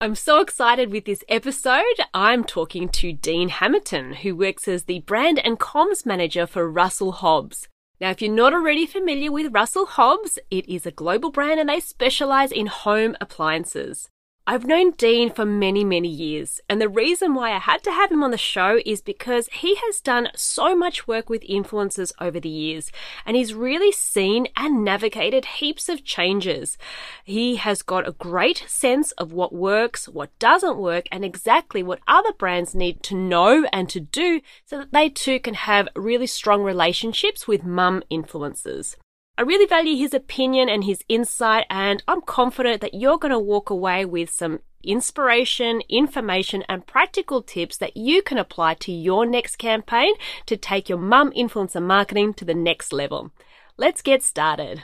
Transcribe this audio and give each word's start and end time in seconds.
I'm 0.00 0.14
so 0.14 0.40
excited 0.40 0.92
with 0.92 1.06
this 1.06 1.24
episode. 1.28 1.82
I'm 2.14 2.44
talking 2.44 2.88
to 2.90 3.12
Dean 3.12 3.48
Hammerton, 3.48 4.12
who 4.12 4.36
works 4.36 4.68
as 4.68 4.84
the 4.84 5.00
brand 5.00 5.40
and 5.40 5.58
comms 5.58 6.06
manager 6.06 6.46
for 6.46 6.70
Russell 6.70 7.10
Hobbs. 7.10 7.66
Now, 8.00 8.10
if 8.10 8.22
you're 8.22 8.32
not 8.32 8.54
already 8.54 8.86
familiar 8.86 9.32
with 9.32 9.52
Russell 9.52 9.86
Hobbs, 9.86 10.38
it 10.52 10.68
is 10.68 10.86
a 10.86 10.92
global 10.92 11.32
brand 11.32 11.58
and 11.58 11.68
they 11.68 11.80
specialize 11.80 12.52
in 12.52 12.68
home 12.68 13.16
appliances. 13.20 14.08
I've 14.50 14.64
known 14.64 14.92
Dean 14.92 15.30
for 15.30 15.44
many, 15.44 15.84
many 15.84 16.08
years, 16.08 16.58
and 16.70 16.80
the 16.80 16.88
reason 16.88 17.34
why 17.34 17.52
I 17.52 17.58
had 17.58 17.82
to 17.82 17.92
have 17.92 18.10
him 18.10 18.22
on 18.22 18.30
the 18.30 18.38
show 18.38 18.80
is 18.86 19.02
because 19.02 19.46
he 19.52 19.74
has 19.74 20.00
done 20.00 20.30
so 20.34 20.74
much 20.74 21.06
work 21.06 21.28
with 21.28 21.42
influencers 21.42 22.12
over 22.18 22.40
the 22.40 22.48
years, 22.48 22.90
and 23.26 23.36
he's 23.36 23.52
really 23.52 23.92
seen 23.92 24.48
and 24.56 24.82
navigated 24.82 25.44
heaps 25.44 25.90
of 25.90 26.02
changes. 26.02 26.78
He 27.24 27.56
has 27.56 27.82
got 27.82 28.08
a 28.08 28.12
great 28.12 28.64
sense 28.66 29.12
of 29.12 29.34
what 29.34 29.52
works, 29.52 30.08
what 30.08 30.30
doesn't 30.38 30.78
work, 30.78 31.08
and 31.12 31.26
exactly 31.26 31.82
what 31.82 32.00
other 32.08 32.32
brands 32.32 32.74
need 32.74 33.02
to 33.02 33.14
know 33.14 33.66
and 33.70 33.86
to 33.90 34.00
do 34.00 34.40
so 34.64 34.78
that 34.78 34.92
they 34.92 35.10
too 35.10 35.40
can 35.40 35.52
have 35.52 35.90
really 35.94 36.26
strong 36.26 36.62
relationships 36.62 37.46
with 37.46 37.64
mum 37.64 38.02
influencers. 38.10 38.96
I 39.38 39.42
really 39.42 39.66
value 39.66 39.96
his 39.96 40.14
opinion 40.14 40.68
and 40.68 40.82
his 40.82 41.04
insight, 41.08 41.64
and 41.70 42.02
I'm 42.08 42.22
confident 42.22 42.80
that 42.80 42.94
you're 42.94 43.18
going 43.18 43.30
to 43.30 43.38
walk 43.38 43.70
away 43.70 44.04
with 44.04 44.30
some 44.30 44.58
inspiration, 44.82 45.80
information, 45.88 46.64
and 46.68 46.84
practical 46.84 47.40
tips 47.42 47.76
that 47.76 47.96
you 47.96 48.20
can 48.20 48.36
apply 48.36 48.74
to 48.74 48.90
your 48.90 49.24
next 49.24 49.54
campaign 49.54 50.14
to 50.46 50.56
take 50.56 50.88
your 50.88 50.98
mum 50.98 51.30
influencer 51.36 51.80
marketing 51.80 52.34
to 52.34 52.44
the 52.44 52.52
next 52.52 52.92
level. 52.92 53.30
Let's 53.76 54.02
get 54.02 54.24
started. 54.24 54.82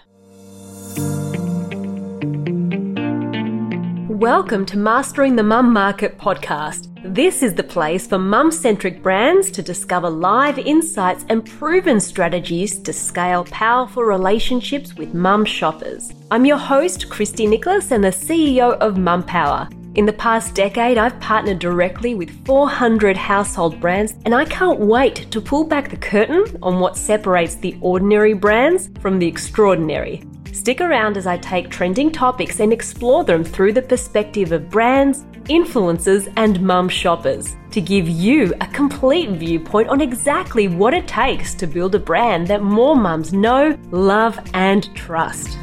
Welcome 4.25 4.65
to 4.67 4.79
Mastering 4.79 5.37
the 5.37 5.43
Mum 5.43 5.71
Market 5.71 6.17
podcast. 6.17 6.89
This 7.15 7.43
is 7.43 7.53
the 7.53 7.63
place 7.63 8.07
for 8.07 8.19
mum 8.19 8.51
centric 8.51 9.03
brands 9.03 9.51
to 9.51 9.61
discover 9.61 10.09
live 10.09 10.59
insights 10.59 11.27
and 11.29 11.45
proven 11.45 12.01
strategies 12.01 12.79
to 12.79 12.93
scale 12.95 13.45
powerful 13.45 14.03
relationships 14.03 14.95
with 14.95 15.13
mum 15.13 15.45
shoppers. 15.45 16.11
I'm 16.31 16.47
your 16.47 16.57
host, 16.57 17.11
Christy 17.11 17.47
Nicholas, 17.47 17.91
and 17.91 18.03
the 18.03 18.09
CEO 18.09 18.79
of 18.79 18.97
Mum 18.97 19.25
Power. 19.25 19.69
In 19.95 20.07
the 20.07 20.13
past 20.15 20.55
decade, 20.55 20.97
I've 20.97 21.21
partnered 21.21 21.59
directly 21.59 22.15
with 22.15 22.47
400 22.47 23.19
household 23.19 23.79
brands, 23.79 24.15
and 24.25 24.35
I 24.35 24.47
can't 24.47 24.81
wait 24.81 25.31
to 25.33 25.41
pull 25.43 25.65
back 25.65 25.91
the 25.91 25.99
curtain 25.99 26.47
on 26.63 26.81
what 26.81 26.97
separates 26.97 27.57
the 27.57 27.77
ordinary 27.83 28.33
brands 28.33 28.89
from 29.01 29.19
the 29.19 29.29
extraordinary. 29.29 30.25
Stick 30.55 30.81
around 30.81 31.17
as 31.17 31.27
I 31.27 31.37
take 31.37 31.69
trending 31.69 32.13
topics 32.13 32.61
and 32.61 32.73
explore 32.73 33.25
them 33.25 33.43
through 33.43 33.73
the 33.73 33.83
perspective 33.83 34.53
of 34.53 34.71
brands, 34.71 35.25
influencers, 35.47 36.33
and 36.37 36.61
mum 36.61 36.89
shoppers 36.89 37.57
to 37.73 37.81
give 37.81 38.09
you 38.09 38.55
a 38.61 38.67
complete 38.69 39.31
viewpoint 39.31 39.89
on 39.89 40.01
exactly 40.01 40.69
what 40.69 40.95
it 40.95 41.09
takes 41.09 41.55
to 41.55 41.67
build 41.67 41.97
a 41.97 41.99
brand 41.99 42.47
that 42.47 42.63
more 42.63 42.95
mums 42.95 43.33
know, 43.33 43.77
love, 43.91 44.39
and 44.55 44.95
trust. 44.95 45.59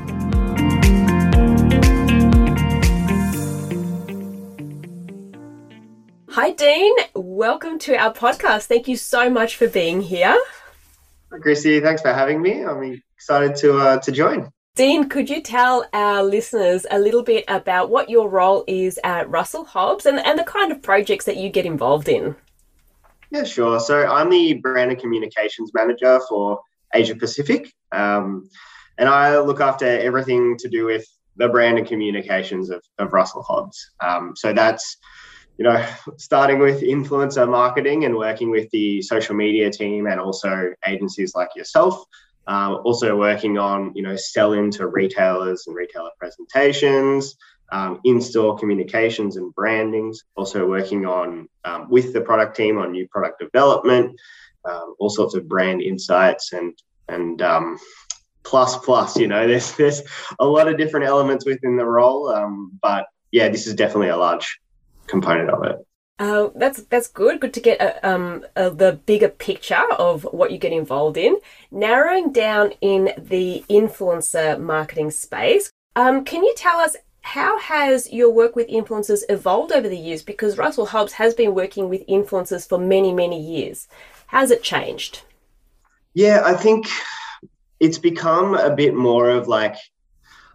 Hi, 6.32 6.52
Dean. 6.52 6.94
Welcome 7.16 7.80
to 7.80 7.96
our 7.96 8.14
podcast. 8.14 8.66
Thank 8.66 8.90
you 8.90 8.98
so 8.98 9.30
much 9.30 9.56
for 9.56 9.70
being 9.70 10.02
here. 10.02 10.38
Chrissy, 11.30 11.80
thanks 11.80 12.02
for 12.02 12.12
having 12.12 12.42
me. 12.42 12.66
I'm 12.66 13.02
excited 13.16 13.56
to 13.56 13.78
uh, 13.78 13.98
to 14.00 14.12
join. 14.12 14.52
Dean, 14.74 15.10
could 15.10 15.30
you 15.30 15.42
tell 15.42 15.86
our 15.92 16.24
listeners 16.24 16.86
a 16.90 16.98
little 16.98 17.24
bit 17.24 17.44
about 17.50 17.90
what 17.90 18.10
your 18.10 18.30
role 18.30 18.64
is 18.68 18.98
at 19.04 19.30
Russell 19.30 19.66
Hobbs 19.66 20.06
and, 20.06 20.18
and 20.20 20.40
the 20.40 20.46
kind 20.46 20.72
of 20.72 20.82
projects 20.82 21.26
that 21.26 21.36
you 21.36 21.50
get 21.50 21.66
involved 21.66 22.08
in? 22.08 22.38
Yeah, 23.32 23.44
sure. 23.44 23.82
So 23.82 24.08
I'm 24.08 24.30
the 24.30 24.54
brand 24.54 24.92
and 24.92 25.00
communications 25.00 25.74
manager 25.74 26.22
for 26.30 26.62
Asia 26.94 27.16
Pacific. 27.16 27.74
Um, 27.92 28.50
and 28.98 29.10
I 29.10 29.40
look 29.40 29.60
after 29.60 29.86
everything 29.86 30.56
to 30.60 30.70
do 30.70 30.86
with 30.86 31.06
the 31.36 31.50
brand 31.50 31.78
and 31.78 31.86
communications 31.86 32.70
of, 32.70 32.82
of 32.98 33.12
Russell 33.12 33.44
Hobbs. 33.44 33.92
Um, 34.00 34.36
so 34.38 34.54
that's, 34.54 34.98
you 35.58 35.66
know, 35.66 35.86
starting 36.18 36.60
with 36.60 36.82
influencer 36.82 37.50
marketing 37.50 38.06
and 38.06 38.16
working 38.16 38.50
with 38.50 38.70
the 38.72 39.02
social 39.02 39.36
media 39.36 39.70
team 39.70 40.08
and 40.08 40.18
also 40.18 40.74
agencies 40.88 41.36
like 41.36 41.50
yourself 41.58 42.06
um, 42.48 42.82
also 42.84 43.16
working 43.18 43.58
on, 43.58 43.92
you 43.96 44.02
know, 44.02 44.16
selling 44.16 44.72
to 44.72 44.88
retailers 44.88 45.66
and 45.68 45.76
retailer 45.76 46.10
presentations, 46.20 47.36
um, 47.72 48.00
in-store 48.04 48.58
communications 48.58 49.38
and 49.38 49.54
brandings. 49.54 50.24
Also 50.36 50.68
working 50.68 51.06
on 51.06 51.48
um, 51.64 51.88
with 51.90 52.14
the 52.14 52.22
product 52.22 52.56
team 52.56 52.78
on 52.78 52.92
new 52.92 53.08
product 53.08 53.40
development, 53.40 54.20
um, 54.66 54.96
all 55.00 55.10
sorts 55.10 55.36
of 55.36 55.48
brand 55.48 55.82
insights 55.82 56.54
and 56.54 56.74
and 57.08 57.42
um, 57.42 57.78
plus 58.44 58.78
plus. 58.78 59.18
You 59.18 59.28
know, 59.28 59.48
there's 59.48 59.76
there's 59.76 60.02
a 60.40 60.46
lot 60.46 60.68
of 60.68 60.78
different 60.78 61.06
elements 61.06 61.46
within 61.46 61.78
the 61.78 61.86
role, 61.86 62.30
um, 62.30 62.78
but 62.82 63.06
yeah, 63.32 63.50
this 63.50 63.68
is 63.68 63.76
definitely 63.76 64.10
a 64.10 64.18
large 64.18 64.60
component 65.08 65.50
of 65.50 65.64
it. 65.64 65.78
Uh, 66.22 66.52
that's 66.54 66.84
that's 66.84 67.08
good. 67.08 67.40
Good 67.40 67.54
to 67.56 67.60
get 67.60 68.00
um, 68.06 68.46
the 68.54 69.00
bigger 69.08 69.28
picture 69.28 69.92
of 69.98 70.22
what 70.26 70.52
you 70.52 70.60
get 70.60 70.72
involved 70.72 71.18
in. 71.18 71.40
Narrowing 71.72 72.32
down 72.32 72.74
in 72.80 73.12
the 73.18 73.66
influencer 73.68 74.62
marketing 74.62 75.10
space, 75.10 75.72
um, 75.96 76.24
can 76.24 76.44
you 76.44 76.54
tell 76.56 76.78
us 76.78 76.96
how 77.22 77.58
has 77.58 78.14
your 78.14 78.32
work 78.32 78.56
with 78.56 78.68
influencers 78.68 79.24
evolved 79.30 79.72
over 79.72 79.90
the 79.90 79.98
years? 79.98 80.22
Because 80.22 80.60
Russell 80.60 80.86
Hobbs 80.86 81.14
has 81.14 81.34
been 81.34 81.56
working 81.56 81.90
with 81.90 82.06
influencers 82.06 82.70
for 82.70 82.78
many 82.78 83.12
many 83.12 83.42
years. 83.42 83.88
How's 84.28 84.52
it 84.52 84.62
changed? 84.62 85.24
Yeah, 86.14 86.44
I 86.46 86.54
think 86.54 86.88
it's 87.80 87.98
become 87.98 88.54
a 88.54 88.76
bit 88.76 88.94
more 88.94 89.28
of 89.32 89.48
like 89.48 89.76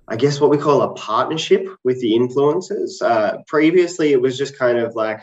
I 0.07 0.15
guess 0.15 0.41
what 0.41 0.51
we 0.51 0.59
call 0.59 0.83
a 0.83 0.95
partnership 0.95 1.69
with 1.83 2.01
the 2.01 2.13
influencers. 2.13 3.03
Uh, 3.03 3.39
previously, 3.49 4.13
it 4.13 4.23
was 4.23 4.39
just 4.39 4.57
kind 4.57 4.79
of 4.79 4.95
like 4.95 5.19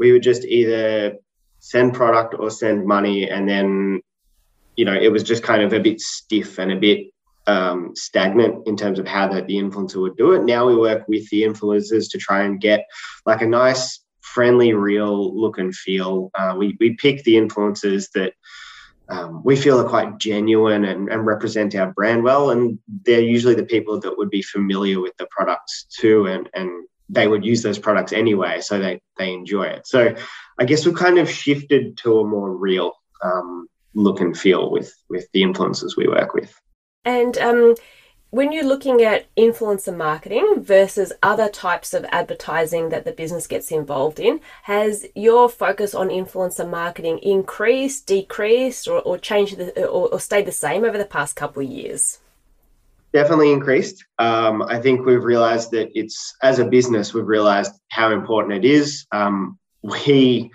we 0.00 0.10
would 0.10 0.22
just 0.22 0.44
either 0.44 1.14
send 1.60 1.94
product 1.94 2.34
or 2.36 2.50
send 2.50 2.86
money 2.86 3.30
and 3.30 3.48
then 3.48 4.00
you 4.76 4.84
know 4.84 4.94
it 4.94 5.12
was 5.12 5.22
just 5.22 5.44
kind 5.44 5.62
of 5.62 5.72
a 5.72 5.78
bit 5.78 6.00
stiff 6.00 6.58
and 6.58 6.72
a 6.72 6.76
bit 6.76 7.06
um, 7.46 7.92
stagnant 7.94 8.66
in 8.66 8.76
terms 8.76 8.98
of 8.98 9.06
how 9.06 9.28
that 9.28 9.46
the 9.46 9.56
influencer 9.56 10.00
would 10.00 10.16
do 10.16 10.32
it. 10.32 10.44
Now 10.44 10.66
we 10.66 10.76
work 10.76 11.06
with 11.08 11.28
the 11.30 11.42
influencers 11.42 12.10
to 12.10 12.18
try 12.18 12.42
and 12.42 12.60
get 12.60 12.86
like 13.26 13.42
a 13.42 13.46
nice 13.46 14.00
friendly 14.20 14.72
real 14.72 15.34
look 15.38 15.58
and 15.58 15.74
feel. 15.74 16.30
Uh, 16.34 16.54
we, 16.56 16.76
we 16.78 16.94
pick 16.94 17.24
the 17.24 17.34
influencers 17.34 18.10
that 18.14 18.34
um, 19.08 19.42
we 19.44 19.56
feel 19.56 19.80
are 19.80 19.88
quite 19.88 20.18
genuine 20.18 20.84
and, 20.84 21.08
and, 21.08 21.26
represent 21.26 21.74
our 21.74 21.92
brand 21.92 22.22
well 22.22 22.50
and 22.50 22.78
they're 23.04 23.20
usually 23.20 23.56
the 23.56 23.64
people 23.64 23.98
that 23.98 24.16
would 24.16 24.30
be 24.30 24.42
familiar 24.42 25.00
with 25.00 25.16
the 25.16 25.26
products 25.32 25.86
too 25.98 26.26
and 26.26 26.48
and 26.54 26.70
they 27.10 27.26
would 27.26 27.44
use 27.44 27.62
those 27.62 27.78
products 27.78 28.12
anyway, 28.12 28.60
so 28.60 28.78
they 28.78 29.00
they 29.18 29.32
enjoy 29.32 29.64
it. 29.64 29.86
So 29.86 30.14
I 30.58 30.64
guess 30.64 30.86
we've 30.86 30.94
kind 30.94 31.18
of 31.18 31.28
shifted 31.28 31.96
to 31.98 32.20
a 32.20 32.24
more 32.24 32.56
real 32.56 32.92
um, 33.22 33.66
look 33.94 34.20
and 34.20 34.36
feel 34.38 34.70
with 34.70 34.92
with 35.08 35.26
the 35.32 35.42
influencers 35.42 35.96
we 35.96 36.08
work 36.08 36.34
with. 36.34 36.54
And 37.04 37.36
um, 37.38 37.74
when 38.30 38.52
you're 38.52 38.64
looking 38.64 39.02
at 39.02 39.26
influencer 39.34 39.96
marketing 39.96 40.62
versus 40.62 41.12
other 41.20 41.48
types 41.48 41.92
of 41.92 42.06
advertising 42.12 42.90
that 42.90 43.04
the 43.04 43.12
business 43.12 43.48
gets 43.48 43.72
involved 43.72 44.20
in, 44.20 44.40
has 44.64 45.04
your 45.16 45.48
focus 45.48 45.94
on 45.96 46.08
influencer 46.08 46.68
marketing 46.68 47.18
increased, 47.18 48.06
decreased, 48.06 48.86
or, 48.86 49.00
or 49.00 49.18
changed 49.18 49.56
the, 49.56 49.84
or, 49.84 50.08
or 50.12 50.20
stayed 50.20 50.46
the 50.46 50.52
same 50.52 50.84
over 50.84 50.96
the 50.96 51.04
past 51.04 51.34
couple 51.34 51.62
of 51.62 51.68
years? 51.68 52.18
Definitely 53.12 53.52
increased. 53.52 54.04
Um, 54.18 54.62
I 54.62 54.78
think 54.78 55.04
we've 55.04 55.24
realized 55.24 55.70
that 55.72 55.90
it's 55.94 56.34
as 56.42 56.58
a 56.58 56.64
business, 56.64 57.12
we've 57.12 57.26
realized 57.26 57.72
how 57.88 58.12
important 58.12 58.64
it 58.64 58.68
is. 58.68 59.06
Um, 59.12 59.58
we 59.82 60.50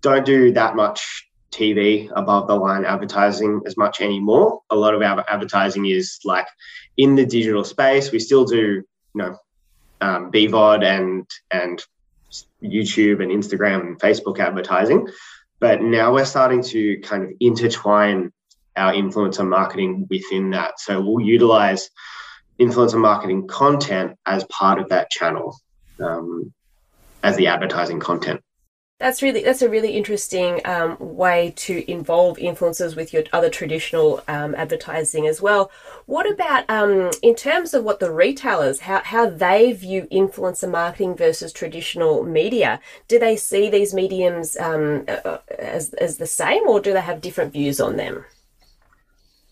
don't 0.00 0.24
do 0.24 0.52
that 0.52 0.76
much 0.76 1.26
TV 1.50 2.10
above 2.14 2.46
the 2.46 2.54
line 2.54 2.84
advertising 2.84 3.60
as 3.66 3.76
much 3.76 4.00
anymore. 4.00 4.60
A 4.70 4.76
lot 4.76 4.94
of 4.94 5.02
our 5.02 5.24
advertising 5.28 5.86
is 5.86 6.18
like 6.24 6.46
in 6.96 7.16
the 7.16 7.26
digital 7.26 7.64
space. 7.64 8.12
We 8.12 8.18
still 8.18 8.44
do, 8.44 8.56
you 8.58 8.84
know, 9.14 9.36
um, 10.00 10.30
BVOD 10.30 10.84
and 10.84 11.26
and 11.50 11.84
YouTube 12.62 13.22
and 13.22 13.32
Instagram 13.32 13.80
and 13.80 13.98
Facebook 13.98 14.38
advertising, 14.38 15.08
but 15.58 15.82
now 15.82 16.14
we're 16.14 16.24
starting 16.24 16.62
to 16.62 16.98
kind 17.00 17.24
of 17.24 17.32
intertwine 17.40 18.32
our 18.80 18.92
influencer 18.92 19.46
marketing 19.46 20.06
within 20.08 20.50
that. 20.50 20.80
So 20.80 21.00
we'll 21.00 21.24
utilize 21.24 21.90
influencer 22.58 22.98
marketing 22.98 23.46
content 23.46 24.18
as 24.26 24.44
part 24.44 24.78
of 24.78 24.88
that 24.88 25.10
channel 25.10 25.56
um, 26.00 26.52
as 27.22 27.36
the 27.36 27.46
advertising 27.46 28.00
content. 28.00 28.40
That's 28.98 29.22
really 29.22 29.42
that's 29.42 29.62
a 29.62 29.68
really 29.70 29.96
interesting 29.96 30.60
um, 30.66 30.98
way 31.00 31.54
to 31.56 31.90
involve 31.90 32.36
influencers 32.36 32.94
with 32.94 33.14
your 33.14 33.22
other 33.32 33.48
traditional 33.48 34.22
um, 34.28 34.54
advertising 34.54 35.26
as 35.26 35.40
well. 35.40 35.70
What 36.04 36.30
about 36.30 36.68
um, 36.68 37.10
in 37.22 37.34
terms 37.34 37.72
of 37.72 37.82
what 37.82 37.98
the 37.98 38.12
retailers 38.12 38.80
how 38.80 39.00
how 39.02 39.30
they 39.30 39.72
view 39.72 40.06
influencer 40.12 40.70
marketing 40.70 41.16
versus 41.16 41.50
traditional 41.50 42.24
media? 42.24 42.78
Do 43.08 43.18
they 43.18 43.36
see 43.36 43.70
these 43.70 43.94
mediums 43.94 44.58
um, 44.58 45.06
uh, 45.08 45.38
as 45.58 45.94
as 45.94 46.18
the 46.18 46.26
same, 46.26 46.68
or 46.68 46.78
do 46.78 46.92
they 46.92 47.00
have 47.00 47.22
different 47.22 47.54
views 47.54 47.80
on 47.80 47.96
them? 47.96 48.26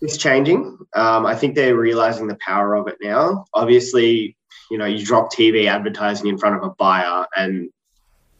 It's 0.00 0.16
changing. 0.16 0.78
Um, 0.94 1.26
I 1.26 1.34
think 1.34 1.54
they're 1.54 1.76
realizing 1.76 2.28
the 2.28 2.38
power 2.40 2.74
of 2.74 2.86
it 2.88 2.96
now. 3.02 3.46
Obviously, 3.52 4.36
you 4.70 4.78
know, 4.78 4.84
you 4.84 5.04
drop 5.04 5.32
TV 5.32 5.66
advertising 5.66 6.28
in 6.28 6.38
front 6.38 6.56
of 6.56 6.62
a 6.62 6.74
buyer 6.74 7.26
and 7.36 7.70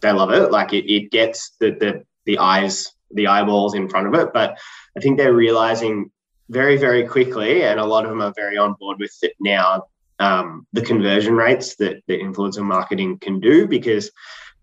they 0.01 0.13
love 0.13 0.31
it. 0.31 0.51
Like 0.51 0.73
it, 0.73 0.93
it 0.93 1.11
gets 1.11 1.57
the, 1.59 1.71
the 1.71 2.05
the 2.27 2.39
eyes, 2.39 2.93
the 3.11 3.27
eyeballs 3.27 3.75
in 3.75 3.89
front 3.89 4.07
of 4.07 4.15
it. 4.15 4.33
But 4.33 4.59
I 4.97 5.01
think 5.01 5.17
they're 5.17 5.33
realizing 5.33 6.11
very, 6.51 6.77
very 6.77 7.07
quickly, 7.07 7.65
and 7.65 7.81
a 7.81 7.85
lot 7.85 8.05
of 8.05 8.11
them 8.11 8.23
are 8.23 8.33
very 8.37 8.57
on 8.57 8.75
board 8.79 8.99
with 9.01 9.17
it 9.23 9.35
now. 9.41 9.85
Um, 10.21 10.67
the 10.73 10.83
conversion 10.83 11.35
rates 11.35 11.77
that 11.77 12.03
the 12.07 12.19
influencer 12.19 12.63
marketing 12.63 13.19
can 13.19 13.41
do 13.41 13.67
because 13.67 14.11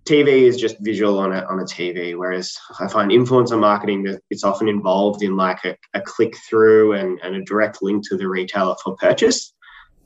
TV 0.08 0.44
is 0.44 0.58
just 0.58 0.78
visual 0.80 1.18
on 1.18 1.32
a 1.34 1.44
on 1.46 1.60
a 1.60 1.64
TV, 1.64 2.16
whereas 2.16 2.58
I 2.80 2.88
find 2.88 3.12
influencer 3.12 3.60
marketing 3.60 4.04
that 4.04 4.22
it's 4.30 4.44
often 4.44 4.68
involved 4.68 5.24
in 5.24 5.36
like 5.36 5.64
a, 5.66 5.76
a 5.94 6.02
click 6.02 6.36
through 6.48 6.94
and, 6.94 7.20
and 7.24 7.36
a 7.36 7.44
direct 7.44 7.82
link 7.82 8.08
to 8.10 8.18
the 8.18 8.28
retailer 8.28 8.76
for 8.84 8.96
purchase, 8.98 9.54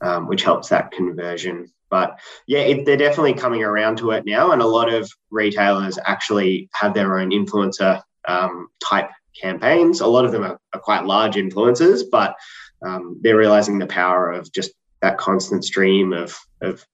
um, 0.00 0.26
which 0.26 0.42
helps 0.42 0.68
that 0.68 0.90
conversion 0.90 1.70
but 1.90 2.20
yeah, 2.46 2.60
it, 2.60 2.86
they're 2.86 2.96
definitely 2.96 3.34
coming 3.34 3.62
around 3.62 3.98
to 3.98 4.12
it 4.12 4.24
now, 4.24 4.52
and 4.52 4.62
a 4.62 4.66
lot 4.66 4.92
of 4.92 5.10
retailers 5.30 5.98
actually 6.06 6.70
have 6.72 6.94
their 6.94 7.18
own 7.18 7.30
influencer 7.30 8.00
um, 8.26 8.68
type 8.82 9.10
campaigns. 9.38 10.00
A 10.00 10.06
lot 10.06 10.24
of 10.24 10.32
them 10.32 10.44
are, 10.44 10.58
are 10.72 10.80
quite 10.80 11.04
large 11.04 11.34
influencers, 11.34 12.02
but 12.10 12.36
um, 12.86 13.18
they're 13.20 13.36
realizing 13.36 13.78
the 13.78 13.86
power 13.86 14.30
of 14.30 14.50
just 14.52 14.70
that 15.02 15.18
constant 15.18 15.64
stream 15.64 16.12
of 16.12 16.38
of 16.62 16.84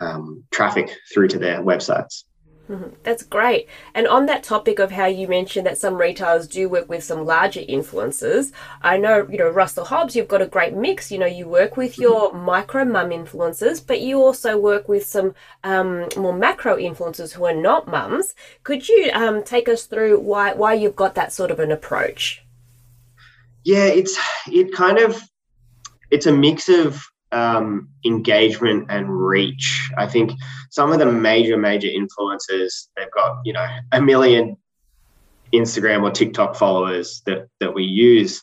um, 0.00 0.44
traffic 0.50 0.94
through 1.12 1.28
to 1.28 1.38
their 1.38 1.62
websites. 1.62 2.24
Mm-hmm. 2.68 2.94
That's 3.04 3.22
great. 3.22 3.68
And 3.94 4.08
on 4.08 4.26
that 4.26 4.42
topic 4.42 4.80
of 4.80 4.90
how 4.90 5.06
you 5.06 5.28
mentioned 5.28 5.66
that 5.66 5.78
some 5.78 5.94
retailers 5.94 6.48
do 6.48 6.68
work 6.68 6.88
with 6.88 7.04
some 7.04 7.24
larger 7.24 7.60
influencers, 7.60 8.52
I 8.82 8.96
know, 8.96 9.26
you 9.30 9.38
know, 9.38 9.48
Russell 9.48 9.84
Hobbs, 9.84 10.16
you've 10.16 10.26
got 10.26 10.42
a 10.42 10.46
great 10.46 10.74
mix. 10.74 11.12
You 11.12 11.18
know, 11.18 11.26
you 11.26 11.46
work 11.46 11.76
with 11.76 11.96
your 11.96 12.32
micro 12.32 12.84
mum 12.84 13.10
influencers, 13.10 13.84
but 13.86 14.00
you 14.00 14.18
also 14.20 14.58
work 14.58 14.88
with 14.88 15.06
some 15.06 15.34
um, 15.62 16.08
more 16.16 16.32
macro 16.32 16.76
influencers 16.76 17.32
who 17.32 17.44
are 17.44 17.54
not 17.54 17.86
mums. 17.88 18.34
Could 18.64 18.88
you 18.88 19.10
um, 19.12 19.44
take 19.44 19.68
us 19.68 19.84
through 19.84 20.18
why, 20.20 20.52
why 20.52 20.74
you've 20.74 20.96
got 20.96 21.14
that 21.14 21.32
sort 21.32 21.52
of 21.52 21.60
an 21.60 21.70
approach? 21.70 22.42
Yeah, 23.62 23.86
it's 23.86 24.16
it 24.46 24.72
kind 24.72 24.98
of 24.98 25.20
it's 26.10 26.26
a 26.26 26.32
mix 26.32 26.68
of 26.68 27.04
um, 27.36 27.88
engagement 28.04 28.86
and 28.88 29.10
reach. 29.10 29.90
I 29.98 30.06
think 30.06 30.32
some 30.70 30.90
of 30.92 30.98
the 30.98 31.10
major, 31.12 31.56
major 31.58 31.88
influencers, 31.88 32.88
they've 32.96 33.10
got, 33.10 33.40
you 33.44 33.52
know, 33.52 33.66
a 33.92 34.00
million 34.00 34.56
Instagram 35.52 36.02
or 36.02 36.10
TikTok 36.10 36.56
followers 36.56 37.22
that, 37.26 37.48
that 37.60 37.74
we 37.74 37.84
use. 37.84 38.42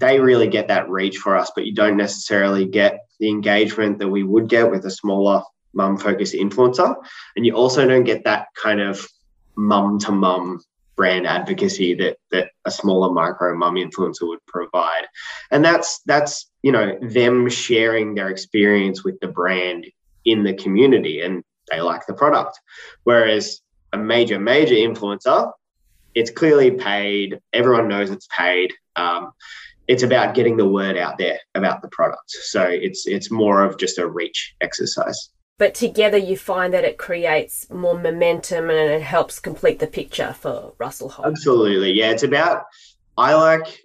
They 0.00 0.18
really 0.18 0.48
get 0.48 0.68
that 0.68 0.88
reach 0.88 1.18
for 1.18 1.36
us, 1.36 1.52
but 1.54 1.64
you 1.66 1.74
don't 1.74 1.96
necessarily 1.96 2.66
get 2.66 3.00
the 3.20 3.28
engagement 3.28 3.98
that 3.98 4.08
we 4.08 4.24
would 4.24 4.48
get 4.48 4.70
with 4.70 4.84
a 4.84 4.90
smaller 4.90 5.42
mum 5.72 5.96
focused 5.96 6.34
influencer. 6.34 6.96
And 7.36 7.46
you 7.46 7.54
also 7.54 7.86
don't 7.86 8.04
get 8.04 8.24
that 8.24 8.48
kind 8.60 8.80
of 8.80 9.06
mum 9.56 9.98
to 10.00 10.12
mum 10.12 10.60
brand 10.96 11.28
advocacy 11.28 11.94
that 11.94 12.16
that 12.32 12.50
a 12.64 12.70
smaller 12.72 13.12
micro 13.12 13.56
mum 13.56 13.76
influencer 13.76 14.26
would 14.26 14.44
provide 14.46 15.06
and 15.52 15.64
that's 15.64 16.00
that's 16.06 16.47
you 16.62 16.72
know 16.72 16.98
them 17.00 17.48
sharing 17.48 18.14
their 18.14 18.28
experience 18.28 19.04
with 19.04 19.18
the 19.20 19.28
brand 19.28 19.86
in 20.24 20.42
the 20.42 20.54
community 20.54 21.20
and 21.20 21.42
they 21.70 21.80
like 21.80 22.06
the 22.06 22.14
product 22.14 22.58
whereas 23.04 23.60
a 23.92 23.98
major 23.98 24.38
major 24.38 24.74
influencer 24.74 25.52
it's 26.14 26.30
clearly 26.30 26.70
paid 26.70 27.38
everyone 27.52 27.88
knows 27.88 28.10
it's 28.10 28.28
paid 28.36 28.72
um, 28.96 29.32
it's 29.86 30.02
about 30.02 30.34
getting 30.34 30.56
the 30.56 30.68
word 30.68 30.96
out 30.96 31.16
there 31.18 31.38
about 31.54 31.80
the 31.82 31.88
product 31.88 32.30
so 32.30 32.62
it's 32.62 33.06
it's 33.06 33.30
more 33.30 33.62
of 33.62 33.78
just 33.78 33.98
a 33.98 34.06
reach 34.06 34.54
exercise 34.60 35.30
but 35.58 35.74
together 35.74 36.16
you 36.16 36.36
find 36.36 36.72
that 36.72 36.84
it 36.84 36.98
creates 36.98 37.68
more 37.68 37.98
momentum 37.98 38.70
and 38.70 38.92
it 38.92 39.02
helps 39.02 39.40
complete 39.40 39.80
the 39.80 39.88
picture 39.88 40.32
for 40.32 40.72
Russell 40.78 41.08
Hobbs. 41.08 41.26
Absolutely. 41.26 41.92
Yeah. 41.92 42.10
It's 42.10 42.22
about, 42.22 42.66
I 43.16 43.34
like 43.34 43.80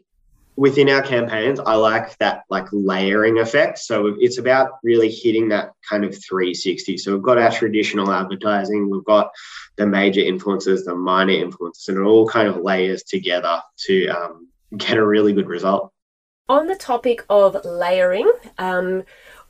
within 0.56 0.90
our 0.90 1.02
campaigns, 1.02 1.60
I 1.60 1.76
like 1.76 2.18
that 2.20 2.44
like 2.50 2.68
layering 2.72 3.40
effect. 3.40 3.80
So 3.80 4.16
it's 4.20 4.38
about 4.38 4.72
really 4.84 5.10
hitting 5.10 5.50
that 5.50 5.72
kind 5.88 6.04
of 6.04 6.12
360. 6.12 6.98
So 6.98 7.14
we've 7.14 7.24
got 7.24 7.38
our 7.38 7.52
traditional 7.52 8.12
advertising, 8.12 8.90
we've 8.90 9.04
got 9.04 9.32
the 9.76 9.86
major 9.86 10.22
influences, 10.22 10.86
the 10.86 10.96
minor 10.96 11.34
influences, 11.34 11.88
and 11.88 11.98
it 11.98 12.02
all 12.02 12.28
kind 12.28 12.48
of 12.48 12.58
layers 12.58 13.04
together 13.04 13.62
to 13.86 14.08
um, 14.08 14.48
get 14.78 14.98
a 14.98 15.06
really 15.06 15.34
good 15.34 15.48
result. 15.48 15.92
On 16.50 16.68
the 16.68 16.76
topic 16.76 17.26
of 17.30 17.64
layering, 17.64 18.30
um, 18.58 19.04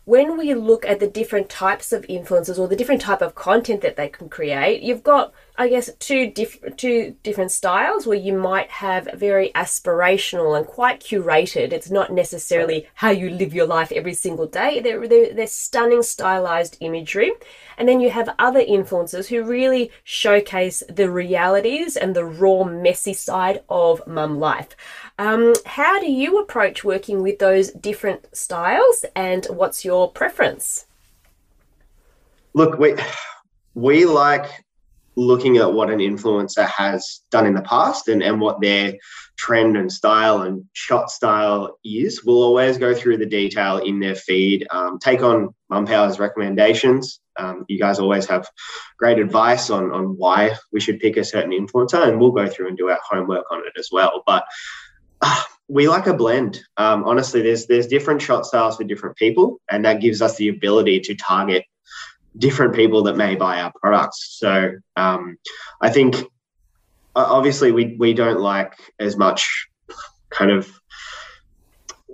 when 0.05 0.37
we 0.37 0.53
look 0.53 0.85
at 0.85 0.99
the 0.99 1.07
different 1.07 1.49
types 1.49 1.93
of 1.93 2.03
influencers 2.07 2.59
or 2.59 2.67
the 2.67 2.75
different 2.75 3.01
type 3.01 3.21
of 3.21 3.35
content 3.35 3.81
that 3.81 3.95
they 3.95 4.09
can 4.09 4.27
create, 4.27 4.81
you've 4.81 5.03
got, 5.03 5.33
I 5.55 5.69
guess, 5.69 5.89
two 5.99 6.29
different 6.29 6.77
two 6.77 7.15
different 7.23 7.51
styles 7.51 8.05
where 8.05 8.17
you 8.17 8.33
might 8.33 8.69
have 8.69 9.07
very 9.13 9.51
aspirational 9.55 10.57
and 10.57 10.67
quite 10.67 10.99
curated. 10.99 11.71
It's 11.71 11.89
not 11.89 12.11
necessarily 12.11 12.87
how 12.95 13.11
you 13.11 13.29
live 13.29 13.53
your 13.53 13.65
life 13.65 13.93
every 13.93 14.13
single 14.13 14.45
day. 14.45 14.81
They're, 14.81 15.07
they're, 15.07 15.33
they're 15.33 15.47
stunning 15.47 16.03
stylized 16.03 16.77
imagery. 16.81 17.31
And 17.77 17.87
then 17.87 18.01
you 18.01 18.09
have 18.09 18.35
other 18.37 18.61
influencers 18.61 19.27
who 19.27 19.43
really 19.43 19.89
showcase 20.03 20.83
the 20.89 21.09
realities 21.09 21.95
and 21.95 22.13
the 22.13 22.25
raw, 22.25 22.65
messy 22.65 23.13
side 23.13 23.63
of 23.69 24.05
mum 24.05 24.37
life. 24.39 24.75
Um, 25.19 25.53
how 25.65 25.99
do 25.99 26.11
you 26.11 26.39
approach 26.39 26.83
working 26.83 27.21
with 27.21 27.39
those 27.39 27.71
different 27.71 28.35
styles 28.35 29.05
and 29.15 29.45
what's 29.45 29.85
your 29.85 30.11
preference? 30.11 30.85
Look, 32.53 32.79
we, 32.79 32.95
we 33.75 34.05
like 34.05 34.45
looking 35.15 35.57
at 35.57 35.71
what 35.71 35.91
an 35.91 35.99
influencer 35.99 36.65
has 36.65 37.21
done 37.29 37.45
in 37.45 37.53
the 37.53 37.61
past 37.61 38.07
and, 38.07 38.23
and 38.23 38.41
what 38.41 38.59
their 38.61 38.95
trend 39.37 39.77
and 39.77 39.91
style 39.91 40.41
and 40.41 40.65
shot 40.73 41.11
style 41.11 41.77
is. 41.83 42.23
We'll 42.25 42.41
always 42.41 42.77
go 42.77 42.95
through 42.95 43.17
the 43.17 43.25
detail 43.25 43.77
in 43.77 43.99
their 43.99 44.15
feed, 44.15 44.67
um, 44.71 44.99
take 44.99 45.21
on 45.21 45.53
Mum 45.69 45.85
Power's 45.85 46.19
recommendations. 46.19 47.19
Um, 47.37 47.65
you 47.67 47.79
guys 47.79 47.99
always 47.99 48.27
have 48.27 48.47
great 48.97 49.19
advice 49.19 49.69
on, 49.69 49.91
on 49.91 50.17
why 50.17 50.55
we 50.71 50.79
should 50.79 50.99
pick 50.99 51.17
a 51.17 51.23
certain 51.23 51.51
influencer, 51.51 52.07
and 52.07 52.19
we'll 52.19 52.31
go 52.31 52.47
through 52.47 52.67
and 52.67 52.77
do 52.77 52.89
our 52.89 52.99
homework 53.09 53.45
on 53.51 53.59
it 53.59 53.73
as 53.77 53.89
well. 53.91 54.23
But 54.25 54.45
we 55.67 55.87
like 55.87 56.07
a 56.07 56.13
blend. 56.13 56.61
Um, 56.77 57.03
honestly, 57.03 57.41
there's 57.41 57.65
there's 57.67 57.87
different 57.87 58.21
shot 58.21 58.45
styles 58.45 58.77
for 58.77 58.83
different 58.83 59.15
people, 59.17 59.59
and 59.69 59.85
that 59.85 60.01
gives 60.01 60.21
us 60.21 60.35
the 60.37 60.49
ability 60.49 60.99
to 61.01 61.15
target 61.15 61.65
different 62.37 62.75
people 62.75 63.03
that 63.03 63.15
may 63.15 63.35
buy 63.35 63.61
our 63.61 63.71
products. 63.79 64.37
So 64.39 64.71
um, 64.95 65.37
I 65.81 65.89
think 65.89 66.15
obviously 67.15 67.71
we 67.71 67.95
we 67.97 68.13
don't 68.13 68.39
like 68.39 68.73
as 68.99 69.15
much 69.15 69.67
kind 70.29 70.51
of 70.51 70.71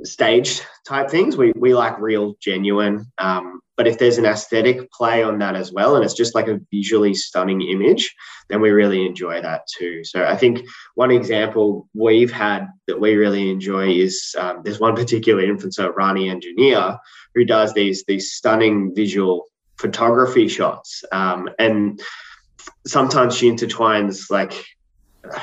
staged 0.04 0.66
type 0.88 1.10
things. 1.10 1.38
We 1.38 1.52
we 1.56 1.74
like 1.74 2.00
real, 2.00 2.36
genuine. 2.40 3.06
Um, 3.18 3.62
but 3.78 3.88
if 3.88 3.98
there's 3.98 4.18
an 4.18 4.26
aesthetic 4.26 4.92
play 4.92 5.24
on 5.24 5.40
that 5.40 5.56
as 5.56 5.72
well, 5.72 5.96
and 5.96 6.04
it's 6.04 6.14
just 6.14 6.36
like 6.36 6.50
a 6.50 6.60
visually 6.72 7.14
stunning 7.14 7.62
image, 7.62 8.14
then 8.50 8.60
we 8.60 8.72
really 8.72 9.06
enjoy 9.06 9.42
that 9.42 9.62
too. 9.78 10.04
So 10.04 10.26
I 10.26 10.36
think 10.36 10.68
one 10.96 11.12
example 11.12 11.88
we've 11.94 12.32
had 12.32 12.68
that 12.88 13.00
we 13.00 13.16
really 13.16 13.50
enjoy 13.50 13.92
is 13.92 14.36
um, 14.38 14.62
there's 14.64 14.82
one 14.82 14.96
particular 14.96 15.44
influencer, 15.44 15.96
Rani 15.96 16.30
Engineer, 16.30 16.98
who 17.36 17.46
does 17.46 17.74
these 17.74 18.04
these 18.06 18.34
stunning 18.34 18.94
visual 18.94 19.46
photography 19.78 20.50
shots, 20.50 21.04
um, 21.12 21.50
and 21.58 22.02
sometimes 22.86 23.36
she 23.36 23.50
intertwines 23.50 24.30
like 24.30 24.66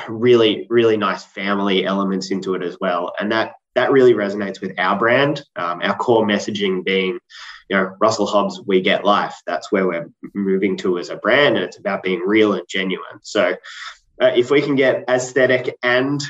really 0.08 0.66
really 0.68 0.96
nice 0.96 1.24
family 1.24 1.86
elements 1.86 2.30
into 2.30 2.54
it 2.54 2.62
as 2.62 2.76
well, 2.80 3.12
and 3.18 3.32
that 3.32 3.52
that 3.76 3.92
really 3.92 4.14
resonates 4.14 4.60
with 4.60 4.78
our 4.78 4.98
brand, 4.98 5.44
um, 5.54 5.80
our 5.82 5.96
core 5.96 6.26
messaging 6.26 6.84
being 6.84 7.20
you 7.68 7.76
know, 7.76 7.96
Russell 8.00 8.26
Hobbs, 8.26 8.60
we 8.64 8.80
get 8.80 9.04
life. 9.04 9.40
That's 9.46 9.72
where 9.72 9.86
we're 9.86 10.10
moving 10.34 10.76
to 10.78 10.98
as 10.98 11.10
a 11.10 11.16
brand, 11.16 11.56
and 11.56 11.64
it's 11.64 11.78
about 11.78 12.02
being 12.02 12.20
real 12.20 12.52
and 12.52 12.66
genuine. 12.68 13.20
So, 13.22 13.56
uh, 14.20 14.32
if 14.34 14.50
we 14.50 14.62
can 14.62 14.76
get 14.76 15.04
aesthetic 15.08 15.76
and 15.82 16.22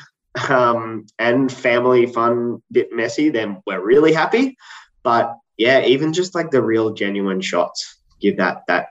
um, 0.49 1.07
and 1.19 1.53
family 1.53 2.07
fun, 2.07 2.63
bit 2.71 2.93
messy, 2.93 3.29
then 3.29 3.63
we're 3.67 3.85
really 3.85 4.13
happy. 4.13 4.57
But 5.03 5.37
yeah, 5.57 5.85
even 5.85 6.13
just 6.13 6.35
like 6.35 6.51
the 6.51 6.63
real, 6.63 6.95
genuine 6.95 7.41
shots 7.41 7.99
give 8.21 8.39
that 8.39 8.63
that 8.69 8.89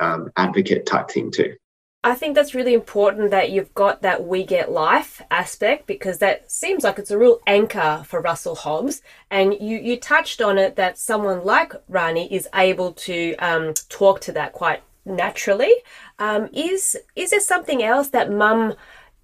um, 0.00 0.30
advocate 0.36 0.86
type 0.86 1.10
thing 1.10 1.30
too. 1.30 1.56
I 2.02 2.14
think 2.14 2.34
that's 2.34 2.54
really 2.54 2.72
important 2.72 3.30
that 3.30 3.50
you've 3.50 3.74
got 3.74 4.00
that 4.00 4.26
we 4.26 4.42
get 4.44 4.72
life 4.72 5.20
aspect 5.30 5.86
because 5.86 6.18
that 6.18 6.50
seems 6.50 6.82
like 6.82 6.98
it's 6.98 7.10
a 7.10 7.18
real 7.18 7.40
anchor 7.46 8.02
for 8.06 8.22
Russell 8.22 8.54
Hobbs. 8.54 9.02
And 9.30 9.52
you, 9.60 9.76
you 9.76 9.98
touched 9.98 10.40
on 10.40 10.56
it 10.56 10.76
that 10.76 10.96
someone 10.96 11.44
like 11.44 11.74
Rani 11.88 12.32
is 12.32 12.48
able 12.54 12.92
to 12.92 13.36
um, 13.36 13.74
talk 13.90 14.20
to 14.22 14.32
that 14.32 14.54
quite 14.54 14.82
naturally. 15.04 15.74
Um, 16.18 16.48
is 16.54 16.96
is 17.16 17.30
there 17.30 17.40
something 17.40 17.82
else 17.82 18.08
that 18.08 18.32
mum 18.32 18.74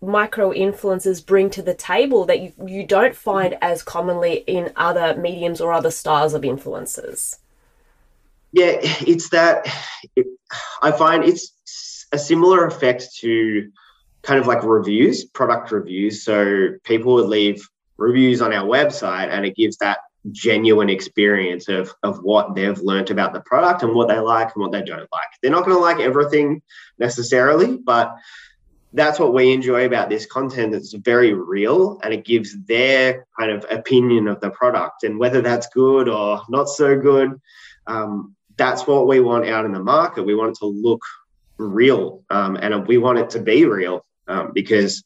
micro 0.02 0.52
influencers 0.52 1.24
bring 1.24 1.48
to 1.50 1.62
the 1.62 1.74
table 1.74 2.26
that 2.26 2.40
you, 2.40 2.52
you 2.66 2.86
don't 2.86 3.16
find 3.16 3.56
as 3.62 3.82
commonly 3.82 4.44
in 4.46 4.70
other 4.76 5.16
mediums 5.16 5.62
or 5.62 5.72
other 5.72 5.90
styles 5.90 6.34
of 6.34 6.44
influences? 6.44 7.38
Yeah, 8.52 8.76
it's 8.82 9.30
that 9.30 9.66
it, 10.14 10.26
I 10.82 10.92
find 10.92 11.24
it's 11.24 11.52
a 12.12 12.18
similar 12.18 12.66
effect 12.66 13.16
to 13.20 13.70
kind 14.22 14.40
of 14.40 14.46
like 14.46 14.62
reviews, 14.64 15.24
product 15.24 15.70
reviews. 15.70 16.24
So 16.24 16.70
people 16.84 17.14
would 17.14 17.28
leave 17.28 17.68
reviews 17.96 18.42
on 18.42 18.52
our 18.52 18.66
website 18.66 19.28
and 19.28 19.46
it 19.46 19.56
gives 19.56 19.76
that 19.78 19.98
genuine 20.32 20.90
experience 20.90 21.68
of, 21.68 21.94
of 22.02 22.18
what 22.18 22.54
they've 22.54 22.78
learned 22.80 23.10
about 23.10 23.32
the 23.32 23.40
product 23.40 23.82
and 23.82 23.94
what 23.94 24.08
they 24.08 24.18
like 24.18 24.54
and 24.54 24.62
what 24.62 24.72
they 24.72 24.82
don't 24.82 24.98
like. 24.98 25.28
They're 25.40 25.50
not 25.50 25.64
going 25.64 25.76
to 25.76 25.82
like 25.82 26.00
everything 26.00 26.62
necessarily, 26.98 27.76
but 27.76 28.16
that's 28.92 29.18
what 29.18 29.34
we 29.34 29.52
enjoy 29.52 29.84
about 29.84 30.08
this 30.08 30.26
content. 30.26 30.74
It's 30.74 30.92
very 30.92 31.32
real 31.32 32.00
and 32.02 32.12
it 32.12 32.24
gives 32.24 32.56
their 32.64 33.26
kind 33.38 33.52
of 33.52 33.64
opinion 33.70 34.26
of 34.26 34.40
the 34.40 34.50
product 34.50 35.04
and 35.04 35.18
whether 35.18 35.40
that's 35.40 35.68
good 35.68 36.08
or 36.08 36.42
not 36.48 36.68
so 36.68 36.98
good. 36.98 37.40
Um, 37.86 38.34
that's 38.56 38.86
what 38.86 39.06
we 39.06 39.20
want 39.20 39.46
out 39.46 39.66
in 39.66 39.72
the 39.72 39.82
market. 39.82 40.24
We 40.24 40.34
want 40.34 40.56
it 40.56 40.58
to 40.60 40.66
look 40.66 41.02
real 41.58 42.22
um, 42.30 42.56
and 42.56 42.86
we 42.86 42.98
want 42.98 43.18
it 43.18 43.30
to 43.30 43.40
be 43.40 43.64
real 43.64 44.04
um, 44.28 44.50
because 44.52 45.04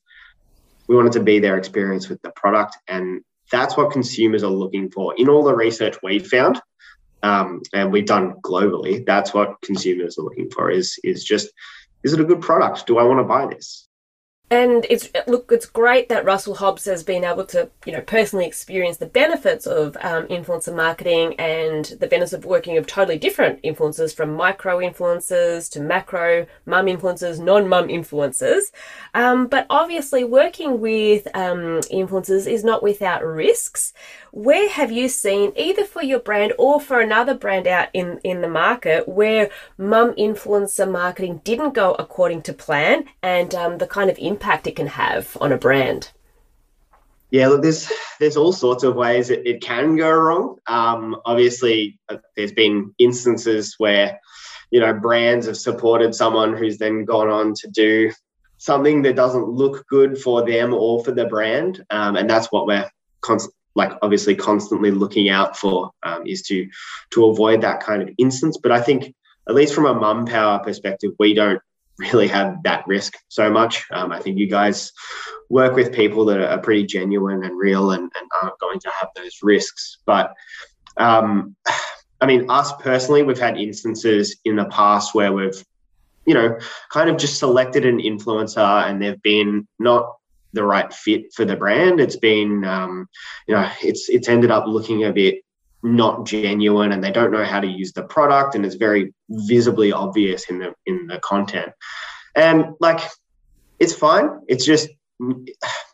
we 0.89 0.97
want 0.97 1.09
it 1.09 1.13
to 1.13 1.23
be 1.23 1.39
their 1.39 1.57
experience 1.57 2.09
with 2.09 2.21
the 2.23 2.31
product 2.31 2.77
and 2.89 3.23
that's 3.51 3.77
what 3.77 3.91
consumers 3.91 4.45
are 4.45 4.51
looking 4.51 4.91
for. 4.91 5.15
In 5.17 5.29
all 5.29 5.43
the 5.43 5.55
research 5.55 5.97
we 6.03 6.19
found 6.19 6.61
um, 7.23 7.63
and 7.75 7.93
we've 7.93 8.07
done 8.07 8.35
globally 8.43 9.05
that's 9.05 9.35
what 9.35 9.61
consumers 9.63 10.19
are 10.19 10.23
looking 10.23 10.51
for 10.51 10.71
is 10.71 10.99
is 11.05 11.25
just 11.25 11.51
is 12.03 12.13
it 12.13 12.21
a 12.21 12.25
good 12.25 12.41
product? 12.41 12.87
Do 12.87 12.99
i 12.99 13.03
want 13.03 13.21
to 13.21 13.25
buy 13.25 13.47
this 13.47 13.89
and 14.53 14.85
it's 14.91 15.09
look, 15.29 15.53
it's 15.53 15.67
great 15.67 16.09
that 16.09 16.25
Russell 16.25 16.57
Hobbs 16.57 16.85
has 16.87 17.05
been 17.05 17.23
able 17.23 17.45
to, 17.47 17.71
you 17.87 17.93
know, 17.93 18.01
personally 18.01 18.47
experience 18.47 18.97
the 18.97 19.07
benefits 19.07 19.65
of 19.65 19.97
um, 20.01 20.27
influencer 20.27 20.75
marketing 20.75 21.39
and 21.39 21.85
the 22.01 22.09
benefits 22.09 22.33
of 22.33 22.45
working 22.45 22.75
with 22.75 22.89
totally 22.89 23.17
different 23.17 23.63
influencers, 23.63 24.13
from 24.13 24.35
micro 24.35 24.79
influencers 24.79 25.71
to 25.71 25.81
macro 25.81 26.47
mum 26.67 26.87
influencers, 26.87 27.39
non-mum 27.39 27.87
influencers. 27.87 28.73
Um, 29.15 29.47
but 29.47 29.67
obviously, 29.71 30.25
working 30.25 30.81
with 30.81 31.29
um, 31.37 31.81
influencers 31.83 32.51
is 32.51 32.65
not 32.65 32.83
without 32.83 33.25
risks. 33.25 33.93
Where 34.33 34.69
have 34.69 34.91
you 34.91 35.09
seen, 35.09 35.53
either 35.55 35.85
for 35.85 36.03
your 36.03 36.21
brand 36.21 36.55
or 36.59 36.81
for 36.81 36.99
another 36.99 37.35
brand 37.35 37.69
out 37.69 37.89
in 37.93 38.19
in 38.25 38.41
the 38.41 38.49
market, 38.49 39.09
where 39.09 39.49
mum 39.79 40.13
influencer 40.15 40.91
marketing 40.91 41.41
didn't 41.45 41.75
go 41.75 41.95
according 42.01 42.43
to 42.43 42.53
plan, 42.53 43.05
and 43.23 43.55
um, 43.55 43.79
the 43.79 43.87
kind 43.87 44.11
of 44.11 44.19
impact 44.19 44.40
impact 44.41 44.67
it 44.67 44.77
can 44.77 44.87
have 44.87 45.37
on 45.39 45.53
a 45.53 45.59
brand? 45.59 46.11
Yeah, 47.31 47.49
look, 47.49 47.63
there's 47.63 47.93
there's 48.19 48.37
all 48.37 48.53
sorts 48.53 48.83
of 48.85 48.97
ways 48.97 49.31
it, 49.31 49.47
it 49.47 49.61
can 49.61 49.97
go 49.97 50.11
wrong. 50.11 50.57
Um, 50.67 51.21
obviously, 51.25 52.01
uh, 52.09 52.17
there's 52.37 52.53
been 52.53 52.95
instances 52.99 53.75
where 53.79 54.19
you 54.71 54.81
know 54.81 54.95
brands 54.95 55.47
have 55.47 55.57
supported 55.57 56.15
someone 56.15 56.57
who's 56.57 56.79
then 56.79 57.05
gone 57.05 57.29
on 57.29 57.55
to 57.55 57.69
do 57.69 58.11
something 58.57 59.03
that 59.03 59.15
doesn't 59.15 59.47
look 59.49 59.87
good 59.89 60.19
for 60.19 60.45
them 60.45 60.75
or 60.75 61.05
for 61.05 61.13
the 61.13 61.27
brand, 61.27 61.85
um, 61.91 62.17
and 62.17 62.29
that's 62.29 62.51
what 62.51 62.67
we're 62.67 62.91
like 63.77 63.93
obviously 64.03 64.35
constantly 64.35 64.91
looking 64.91 65.29
out 65.29 65.57
for 65.57 65.93
um, 66.03 66.27
is 66.27 66.43
to 66.43 66.69
to 67.11 67.27
avoid 67.27 67.61
that 67.61 67.81
kind 67.81 68.03
of 68.03 68.11
instance. 68.19 68.57
But 68.61 68.73
I 68.73 68.81
think 68.81 69.15
at 69.49 69.55
least 69.55 69.75
from 69.75 69.87
a 69.87 69.95
mum 69.95 70.25
power 70.25 70.59
perspective, 70.59 71.13
we 71.19 71.35
don't 71.35 71.63
really 72.01 72.29
have 72.29 72.63
that 72.65 72.87
risk 72.87 73.15
so 73.29 73.51
much. 73.51 73.87
Um, 73.91 74.11
I 74.11 74.21
think 74.21 74.39
you 74.39 74.49
guys 74.49 74.93
work 75.49 75.75
with 75.75 75.93
people 75.93 76.25
that 76.27 76.41
are 76.41 76.59
pretty 76.59 76.87
genuine 76.87 77.45
and 77.45 77.59
real 77.59 77.93
and, 77.93 78.03
and 78.03 78.31
aren't 78.43 78.59
going 78.59 78.81
to 78.81 78.91
have 78.99 79.09
those 79.15 79.39
risks. 79.43 79.99
But 80.07 80.35
um, 80.97 81.57
I 82.21 82.27
mean, 82.27 82.51
us 82.51 82.73
personally, 82.81 83.23
we've 83.23 83.39
had 83.39 83.59
instances 83.59 84.37
in 84.45 84.57
the 84.57 84.67
past 84.67 85.15
where 85.15 85.33
we've, 85.33 85.65
you 86.27 86.35
know, 86.35 86.59
kind 86.91 87.11
of 87.11 87.17
just 87.17 87.39
selected 87.39 87.85
an 87.85 87.99
influencer 87.99 88.89
and 88.89 89.01
they've 89.01 89.23
been 89.23 89.67
not 89.79 90.17
the 90.53 90.65
right 90.65 90.93
fit 90.93 91.33
for 91.33 91.45
the 91.45 91.57
brand. 91.57 92.01
It's 92.01 92.17
been, 92.17 92.65
um, 92.65 93.09
you 93.47 93.55
know, 93.55 93.71
it's 93.83 94.09
it's 94.09 94.29
ended 94.29 94.51
up 94.51 94.67
looking 94.67 95.05
a 95.05 95.13
bit 95.13 95.43
not 95.83 96.27
genuine 96.27 96.93
and 96.93 97.03
they 97.03 97.11
don't 97.11 97.33
know 97.33 97.45
how 97.45 97.61
to 97.61 97.67
use 97.67 97.93
the 97.93 98.03
product 98.03 98.55
and 98.55 98.67
it's 98.67 98.75
very 98.75 99.15
visibly 99.29 99.93
obvious 99.93 100.51
in 100.51 100.59
the 100.59 100.75
in 100.87 101.07
the 101.07 101.19
content. 101.21 101.73
And 102.35 102.75
like 102.81 103.01
it's 103.79 103.95
fine. 103.95 104.41
It's 104.47 104.65
just 104.65 104.89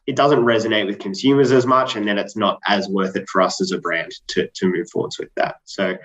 it 0.07 0.14
doesn't 0.14 0.45
resonate 0.45 0.87
with 0.87 1.00
consumers 1.00 1.50
as 1.50 1.66
much 1.66 1.97
and 1.97 2.07
then 2.07 2.19
it's 2.19 2.37
not 2.37 2.61
as 2.66 2.88
worth 2.88 3.16
it 3.16 3.28
for 3.28 3.43
us 3.43 3.61
as 3.61 3.73
a 3.73 3.78
brand 3.78 4.12
to, 4.28 4.49
to 4.55 4.69
move 4.69 4.88
forwards 4.90 5.19
with 5.19 5.31
that. 5.37 5.57
So 5.64 5.97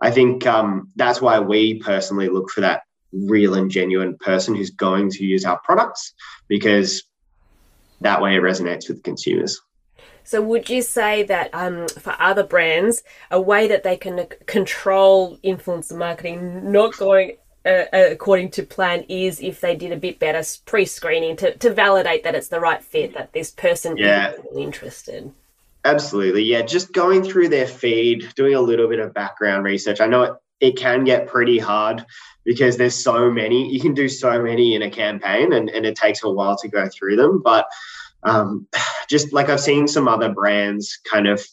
i 0.00 0.10
think 0.10 0.46
um, 0.46 0.90
that's 0.96 1.20
why 1.20 1.40
we 1.40 1.78
personally 1.80 2.28
look 2.28 2.50
for 2.50 2.60
that 2.60 2.82
real 3.12 3.54
and 3.54 3.70
genuine 3.70 4.16
person 4.18 4.54
who's 4.54 4.70
going 4.70 5.10
to 5.10 5.24
use 5.24 5.44
our 5.44 5.58
products 5.64 6.12
because 6.46 7.02
that 8.00 8.20
way 8.20 8.36
it 8.36 8.42
resonates 8.42 8.88
with 8.88 9.02
consumers 9.02 9.60
so, 10.28 10.42
would 10.42 10.68
you 10.68 10.82
say 10.82 11.22
that 11.22 11.48
um, 11.54 11.88
for 11.88 12.14
other 12.18 12.44
brands, 12.44 13.02
a 13.30 13.40
way 13.40 13.66
that 13.68 13.82
they 13.82 13.96
can 13.96 14.26
control 14.44 15.38
influencer 15.38 15.96
marketing 15.96 16.70
not 16.70 16.94
going 16.98 17.38
uh, 17.64 17.84
uh, 17.94 18.08
according 18.10 18.50
to 18.50 18.62
plan 18.62 19.06
is 19.08 19.40
if 19.40 19.62
they 19.62 19.74
did 19.74 19.90
a 19.90 19.96
bit 19.96 20.18
better 20.18 20.42
pre-screening 20.66 21.34
to, 21.36 21.56
to 21.56 21.72
validate 21.72 22.24
that 22.24 22.34
it's 22.34 22.48
the 22.48 22.60
right 22.60 22.84
fit, 22.84 23.14
that 23.14 23.32
this 23.32 23.50
person 23.52 23.96
yeah. 23.96 24.32
is 24.32 24.40
really 24.50 24.64
interested? 24.64 25.32
Absolutely, 25.86 26.42
yeah. 26.42 26.60
Just 26.60 26.92
going 26.92 27.24
through 27.24 27.48
their 27.48 27.66
feed, 27.66 28.30
doing 28.36 28.54
a 28.54 28.60
little 28.60 28.86
bit 28.86 28.98
of 28.98 29.14
background 29.14 29.64
research. 29.64 30.02
I 30.02 30.08
know 30.08 30.24
it, 30.24 30.32
it 30.60 30.76
can 30.76 31.04
get 31.04 31.26
pretty 31.26 31.58
hard 31.58 32.04
because 32.44 32.76
there's 32.76 33.02
so 33.02 33.30
many. 33.30 33.72
You 33.72 33.80
can 33.80 33.94
do 33.94 34.10
so 34.10 34.42
many 34.42 34.74
in 34.74 34.82
a 34.82 34.90
campaign, 34.90 35.54
and, 35.54 35.70
and 35.70 35.86
it 35.86 35.96
takes 35.96 36.22
a 36.22 36.28
while 36.28 36.58
to 36.58 36.68
go 36.68 36.86
through 36.86 37.16
them. 37.16 37.40
But 37.42 37.66
um, 38.22 38.66
just 39.08 39.32
like 39.32 39.48
I've 39.48 39.60
seen 39.60 39.88
some 39.88 40.08
other 40.08 40.28
brands 40.28 40.98
kind 41.10 41.26
of 41.26 41.44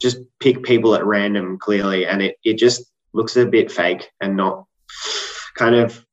just 0.00 0.18
pick 0.38 0.62
people 0.62 0.94
at 0.94 1.04
random 1.04 1.58
clearly, 1.58 2.06
and 2.06 2.22
it, 2.22 2.36
it 2.44 2.54
just 2.54 2.90
looks 3.12 3.36
a 3.36 3.46
bit 3.46 3.70
fake 3.70 4.08
and 4.20 4.36
not 4.36 4.66
kind 5.56 5.74
of 5.74 6.04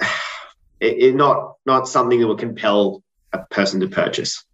it, 0.80 0.98
it 0.98 1.14
not 1.14 1.54
not 1.66 1.88
something 1.88 2.20
that 2.20 2.26
will 2.26 2.36
compel 2.36 3.02
a 3.32 3.38
person 3.46 3.80
to 3.80 3.88
purchase. 3.88 4.44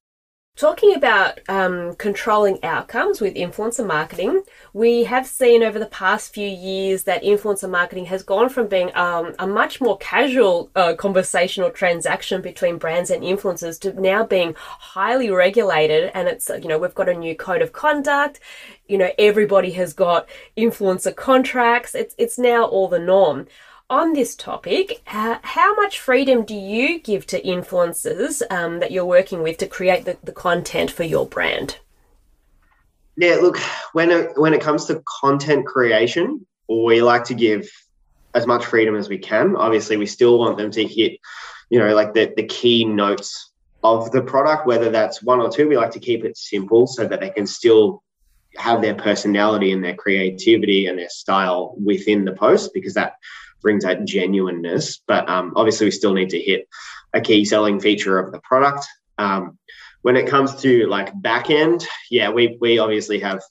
Talking 0.59 0.97
about 0.97 1.39
um, 1.49 1.95
controlling 1.95 2.65
outcomes 2.65 3.21
with 3.21 3.37
influencer 3.37 3.87
marketing, 3.87 4.43
we 4.73 5.05
have 5.05 5.25
seen 5.25 5.63
over 5.63 5.79
the 5.79 5.87
past 5.87 6.35
few 6.35 6.49
years 6.49 7.05
that 7.05 7.23
influencer 7.23 7.71
marketing 7.71 8.07
has 8.07 8.25
gone 8.25 8.49
from 8.49 8.67
being 8.67 8.91
um, 8.97 9.37
a 9.39 9.47
much 9.47 9.81
more 9.81 9.97
casual 9.99 10.69
uh, 10.75 10.95
conversational 10.95 11.71
transaction 11.71 12.43
between 12.43 12.77
brands 12.77 13.09
and 13.09 13.23
influencers 13.23 13.79
to 13.83 13.93
now 14.01 14.25
being 14.25 14.57
highly 14.59 15.31
regulated. 15.31 16.11
And 16.13 16.27
it's, 16.27 16.49
you 16.49 16.67
know, 16.67 16.77
we've 16.77 16.93
got 16.93 17.09
a 17.09 17.15
new 17.15 17.37
code 17.37 17.63
of 17.63 17.73
conduct. 17.73 18.41
You 18.89 18.99
know, 18.99 19.13
everybody 19.17 19.71
has 19.75 19.93
got 19.93 20.29
influencer 20.57 21.15
contracts. 21.15 21.95
It's, 21.95 22.17
it's 22.19 22.37
now 22.37 22.65
all 22.65 22.89
the 22.89 22.99
norm 22.99 23.47
on 23.91 24.13
this 24.13 24.37
topic, 24.37 25.03
uh, 25.07 25.39
how 25.43 25.75
much 25.75 25.99
freedom 25.99 26.45
do 26.45 26.55
you 26.55 26.99
give 26.99 27.27
to 27.27 27.43
influencers 27.43 28.43
um, 28.51 28.81
that 28.81 28.91
you're 28.91 29.05
working 29.05 29.43
with 29.43 29.59
to 29.59 29.67
create 29.67 30.05
the, 30.05 30.19
the 30.23 30.33
content 30.33 30.91
for 30.91 31.05
your 31.05 31.27
brand? 31.27 31.79
Yeah, 33.17 33.37
look, 33.37 33.59
when 33.93 34.11
it, 34.11 34.33
when 34.37 34.55
it 34.55 34.61
comes 34.61 34.85
to 34.87 35.03
content 35.21 35.67
creation, 35.67 36.47
we 36.69 37.03
like 37.03 37.25
to 37.25 37.35
give 37.35 37.69
as 38.35 38.47
much 38.47 38.65
freedom 38.67 38.95
as 38.95 39.09
we 39.09 39.19
can. 39.19 39.57
Obviously, 39.57 39.97
we 39.97 40.07
still 40.07 40.39
want 40.39 40.59
them 40.59 40.71
to 40.71 40.85
hit, 40.85 41.19
you 41.71 41.79
know, 41.79 41.95
like 41.95 42.15
the, 42.15 42.33
the 42.37 42.45
key 42.45 42.85
notes 42.85 43.51
of 43.83 44.11
the 44.13 44.23
product, 44.23 44.67
whether 44.67 44.91
that's 44.91 45.23
one 45.23 45.41
or 45.41 45.51
two. 45.51 45.69
We 45.69 45.77
like 45.77 45.93
to 45.93 46.01
keep 46.01 46.25
it 46.25 46.37
simple 46.37 46.87
so 46.87 47.07
that 47.07 47.21
they 47.21 47.31
can 47.31 47.47
still 47.47 48.03
have 48.57 48.83
their 48.83 48.95
personality 48.95 49.73
and 49.73 49.83
their 49.83 49.95
creativity 49.95 50.87
and 50.87 50.99
their 50.99 51.09
style 51.09 51.75
within 51.83 52.25
the 52.25 52.33
post 52.33 52.73
because 52.75 52.95
that 52.95 53.15
brings 53.63 53.85
out 53.85 54.05
genuineness. 54.05 55.01
But 55.07 55.29
um, 55.29 55.53
obviously, 55.57 55.87
we 55.87 55.91
still 55.91 56.15
need 56.15 56.31
to 56.31 56.41
hit 56.41 56.69
a 57.15 57.21
key 57.21 57.45
selling 57.45 57.81
feature 57.81 58.19
of 58.19 58.33
the 58.33 58.41
product. 58.41 58.87
Um, 59.19 59.59
when 60.03 60.17
it 60.17 60.27
comes 60.27 60.55
to 60.63 60.87
like 60.87 61.11
back 61.21 61.51
end, 61.51 61.87
yeah, 62.11 62.31
we 62.31 62.57
we 62.61 62.79
obviously 62.79 63.21
have 63.21 63.43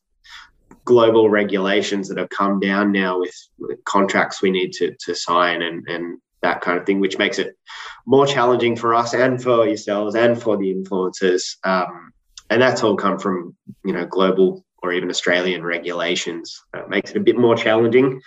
global 0.86 1.30
regulations 1.30 2.08
that 2.08 2.18
have 2.18 2.30
come 2.30 2.62
down 2.62 2.94
now 2.94 3.20
with, 3.20 3.36
with 3.60 3.84
contracts 3.84 4.42
we 4.42 4.52
need 4.52 4.72
to 4.72 4.96
to 5.00 5.14
sign 5.14 5.62
and 5.62 5.86
and 5.88 6.20
that 6.42 6.62
kind 6.62 6.80
of 6.80 6.86
thing, 6.86 7.00
which 7.00 7.18
makes 7.18 7.40
it 7.40 7.58
more 8.06 8.28
challenging 8.28 8.76
for 8.76 8.94
us 8.94 9.14
and 9.14 9.42
for 9.42 9.68
yourselves 9.68 10.16
and 10.16 10.42
for 10.42 10.56
the 10.56 10.74
influencers. 10.74 11.58
Um, 11.64 12.12
and 12.50 12.62
that's 12.62 12.84
all 12.84 12.96
come 12.96 13.20
from 13.20 13.56
you 13.84 13.94
know 13.94 14.06
global 14.06 14.66
or 14.84 14.94
even 14.94 15.10
Australian 15.10 15.64
regulations. 15.64 16.64
It 16.74 16.90
makes 16.90 17.12
it 17.12 17.18
a 17.18 17.22
bit 17.22 17.38
more 17.38 17.56
challenging 17.56 18.22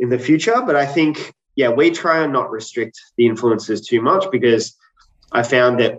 in 0.00 0.08
the 0.08 0.18
future. 0.18 0.60
But 0.66 0.76
I 0.76 0.86
think 0.86 1.32
yeah, 1.56 1.68
we 1.68 1.90
try 1.90 2.22
and 2.22 2.32
not 2.32 2.50
restrict 2.50 3.00
the 3.16 3.24
influencers 3.24 3.84
too 3.86 4.00
much 4.00 4.24
because 4.30 4.76
I 5.32 5.42
found 5.42 5.78
that 5.80 5.98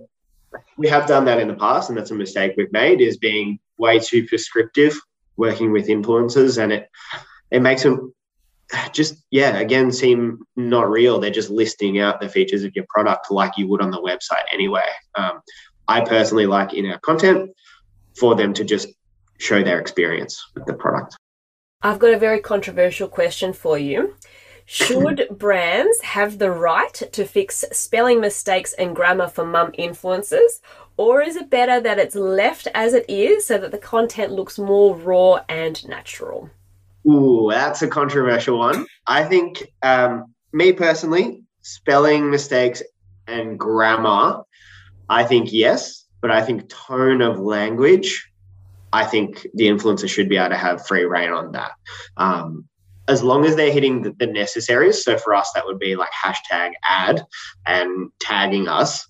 we 0.78 0.88
have 0.88 1.08
done 1.08 1.26
that 1.26 1.40
in 1.40 1.48
the 1.48 1.54
past, 1.54 1.90
and 1.90 1.98
that's 1.98 2.12
a 2.12 2.16
mistake 2.16 2.56
we've 2.58 2.72
made 2.72 3.00
is 3.00 3.18
being 3.18 3.60
way 3.78 4.00
too 4.00 4.26
prescriptive 4.28 5.00
working 5.38 5.72
with 5.72 5.88
influencers, 5.88 6.62
and 6.62 6.72
it 6.74 6.90
it 7.52 7.62
makes 7.62 7.84
them 7.84 8.14
just 8.94 9.16
yeah 9.32 9.58
again 9.58 9.92
seem 9.92 10.44
not 10.56 10.90
real. 10.90 11.20
They're 11.20 11.30
just 11.30 11.50
listing 11.50 12.00
out 12.00 12.20
the 12.20 12.30
features 12.30 12.64
of 12.64 12.76
your 12.76 12.86
product 12.90 13.32
like 13.32 13.58
you 13.58 13.68
would 13.68 13.82
on 13.82 13.92
the 13.92 14.02
website 14.02 14.46
anyway. 14.52 14.90
Um, 15.16 15.42
I 15.88 16.02
personally 16.02 16.46
like 16.46 16.74
in 16.74 16.86
our 16.86 17.00
content 17.00 17.52
for 18.18 18.36
them 18.36 18.54
to 18.54 18.64
just 18.64 18.88
show 19.40 19.64
their 19.64 19.80
experience 19.80 20.44
with 20.56 20.66
the 20.66 20.74
product. 20.74 21.18
I've 21.84 22.00
got 22.00 22.14
a 22.14 22.20
very 22.20 22.40
controversial 22.40 23.08
question 23.08 23.54
for 23.54 23.78
you. 23.78 24.16
Should 24.66 25.28
brands 25.38 26.00
have 26.02 26.38
the 26.38 26.52
right 26.52 26.94
to 26.94 27.26
fix 27.26 27.66
spelling 27.72 28.22
mistakes 28.22 28.74
and 28.74 28.96
grammar 28.96 29.28
for 29.28 29.46
mum 29.46 29.72
influencers? 29.80 30.60
Or 30.98 31.22
is 31.22 31.36
it 31.36 31.50
better 31.50 31.80
that 31.80 31.98
it's 31.98 32.16
left 32.16 32.68
as 32.76 32.94
it 32.94 33.10
is 33.10 33.48
so 33.48 33.58
that 33.58 33.72
the 33.72 33.80
content 33.80 34.32
looks 34.32 34.60
more 34.60 34.96
raw 34.96 35.44
and 35.50 35.88
natural? 35.88 36.52
Ooh, 37.10 37.48
that's 37.50 37.82
a 37.82 37.88
controversial 37.88 38.60
one. 38.60 38.86
I 39.08 39.24
think, 39.24 39.74
um, 39.82 40.36
me 40.54 40.74
personally, 40.74 41.44
spelling 41.64 42.30
mistakes 42.30 42.84
and 43.26 43.58
grammar, 43.58 44.44
I 45.10 45.24
think 45.24 45.52
yes, 45.52 46.06
but 46.22 46.30
I 46.30 46.44
think 46.44 46.70
tone 46.70 47.22
of 47.22 47.40
language, 47.40 48.31
I 48.94 49.06
think 49.06 49.48
the 49.54 49.68
influencer 49.68 50.10
should 50.10 50.30
be 50.30 50.38
able 50.38 50.50
to 50.50 50.58
have 50.58 50.86
free 50.86 51.06
reign 51.06 51.32
on 51.32 51.52
that. 51.54 51.72
Um, 52.18 52.68
as 53.08 53.24
long 53.24 53.46
as 53.46 53.56
they're 53.56 53.72
hitting 53.72 54.02
the, 54.02 54.12
the 54.20 54.28
necessaries. 54.28 55.04
So 55.04 55.18
for 55.18 55.34
us, 55.34 55.52
that 55.54 55.66
would 55.66 55.80
be 55.80 55.96
like 55.96 56.12
hashtag 56.12 56.72
ad 56.88 57.26
and 57.66 58.10
tagging 58.20 58.68
us. 58.68 59.08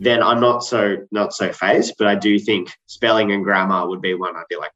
Then 0.00 0.22
I'm 0.22 0.40
not 0.40 0.64
so 0.64 0.96
not 1.12 1.32
so 1.32 1.52
phased, 1.52 1.94
but 1.96 2.08
I 2.08 2.16
do 2.16 2.38
think 2.38 2.72
spelling 2.86 3.30
and 3.30 3.44
grammar 3.44 3.88
would 3.88 4.00
be 4.00 4.14
one 4.14 4.34
I'd 4.36 4.44
be 4.48 4.56
like, 4.56 4.72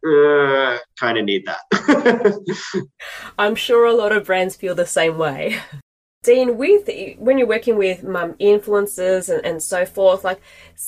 kind 0.99 1.19
of 1.19 1.25
need 1.25 1.45
that. 1.47 2.87
I'm 3.39 3.57
sure 3.57 3.87
a 3.87 3.93
lot 3.93 4.13
of 4.13 4.25
brands 4.25 4.55
feel 4.55 4.75
the 4.75 4.87
same 4.87 5.19
way. 5.19 5.59
Dean, 6.27 6.57
with 6.57 6.91
when 7.19 7.39
you're 7.39 7.47
working 7.47 7.77
with 7.77 8.03
mum 8.03 8.35
influencers 8.41 9.33
and, 9.33 9.47
and 9.47 9.63
so 9.63 9.87
forth, 9.87 10.25
like 10.25 10.41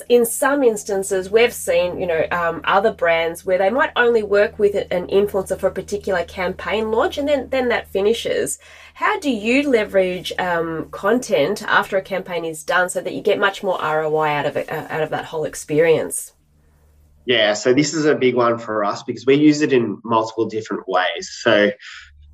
in 0.09 0.27
some 0.27 0.65
instances, 0.65 1.31
we've 1.31 1.53
seen 1.53 2.01
you 2.01 2.09
know 2.09 2.27
um, 2.33 2.61
other 2.65 2.93
brands 2.93 3.47
where 3.47 3.57
they 3.57 3.71
might 3.71 3.93
only 3.95 4.25
work 4.25 4.59
with 4.59 4.75
an 4.75 5.07
influencer 5.07 5.57
for 5.57 5.69
a 5.69 5.73
particular 5.73 6.25
campaign 6.25 6.91
launch, 6.91 7.19
and 7.19 7.29
then 7.29 7.49
then 7.51 7.69
that 7.69 7.87
finishes. 7.87 8.59
How 8.95 9.21
do 9.21 9.31
you 9.31 9.71
leverage 9.71 10.33
um, 10.41 10.89
content 10.91 11.63
after 11.63 11.97
a 11.97 12.03
campaign 12.03 12.45
is 12.45 12.65
done 12.65 12.91
so 12.91 13.01
that 13.01 13.15
you 13.15 13.23
get 13.23 13.39
much 13.39 13.63
more 13.63 13.79
ROI 13.81 14.31
out 14.31 14.47
of 14.47 14.57
it, 14.57 14.69
uh, 14.69 14.89
out 14.91 15.03
of 15.03 15.11
that 15.11 15.27
whole 15.27 15.45
experience? 15.45 16.33
Yeah, 17.27 17.53
so 17.55 17.73
this 17.73 17.95
is 17.95 18.07
a 18.07 18.17
big 18.17 18.35
one 18.35 18.59
for 18.59 18.85
us 18.85 19.05
because 19.05 19.25
we 19.25 19.37
use 19.37 19.61
it 19.61 19.73
in 19.73 20.01
multiple 20.03 20.47
different 20.47 20.89
ways. 20.89 21.31
So 21.43 21.71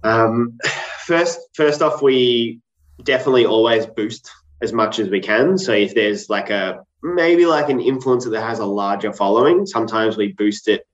um, 0.04 0.58
first, 1.04 1.40
first 1.54 1.82
off, 1.82 2.00
we 2.00 2.62
definitely 3.02 3.46
always 3.46 3.86
boost 3.86 4.30
as 4.62 4.72
much 4.72 4.98
as 4.98 5.08
we 5.08 5.20
can. 5.20 5.58
So 5.58 5.72
if 5.72 5.94
there's 5.94 6.30
like 6.30 6.50
a 6.50 6.84
maybe 7.02 7.44
like 7.44 7.68
an 7.68 7.80
influencer 7.80 8.30
that 8.30 8.42
has 8.42 8.60
a 8.60 8.66
larger 8.66 9.12
following, 9.12 9.66
sometimes 9.66 10.16
we 10.16 10.32
boost 10.32 10.68
it. 10.68 10.86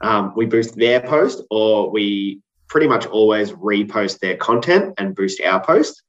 Um, 0.00 0.32
we 0.36 0.46
boost 0.46 0.76
their 0.76 1.00
post, 1.00 1.42
or 1.50 1.90
we 1.90 2.40
pretty 2.68 2.86
much 2.86 3.06
always 3.06 3.50
repost 3.52 4.20
their 4.20 4.36
content 4.36 4.94
and 4.98 5.14
boost 5.14 5.40
our 5.40 5.62
post. 5.62 6.02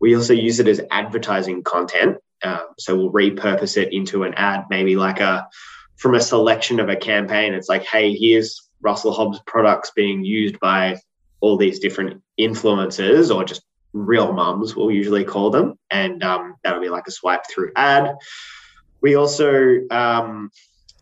We 0.00 0.16
also 0.16 0.32
use 0.32 0.58
it 0.58 0.66
as 0.66 0.80
advertising 0.90 1.62
content. 1.62 2.18
Um, 2.42 2.68
so 2.78 2.96
we'll 2.96 3.12
repurpose 3.12 3.76
it 3.76 3.92
into 3.92 4.24
an 4.24 4.34
ad, 4.34 4.64
maybe 4.70 4.96
like 4.96 5.20
a 5.20 5.48
from 5.96 6.14
a 6.14 6.20
selection 6.20 6.80
of 6.80 6.88
a 6.88 6.96
campaign. 6.96 7.52
It's 7.54 7.68
like, 7.68 7.84
hey, 7.84 8.14
here's 8.14 8.68
Russell 8.80 9.12
Hobbs 9.12 9.40
products 9.46 9.92
being 9.94 10.24
used 10.24 10.58
by 10.58 10.98
all 11.40 11.56
these 11.56 11.78
different 11.78 12.22
influencers 12.38 13.34
or 13.34 13.44
just 13.44 13.62
real 13.92 14.32
mums, 14.32 14.76
we'll 14.76 14.90
usually 14.90 15.24
call 15.24 15.50
them, 15.50 15.78
and 15.90 16.22
um, 16.22 16.54
that'll 16.62 16.80
be 16.80 16.88
like 16.88 17.06
a 17.06 17.10
swipe 17.10 17.44
through 17.48 17.72
ad. 17.76 18.14
We 19.00 19.16
also 19.16 19.80
um, 19.90 20.50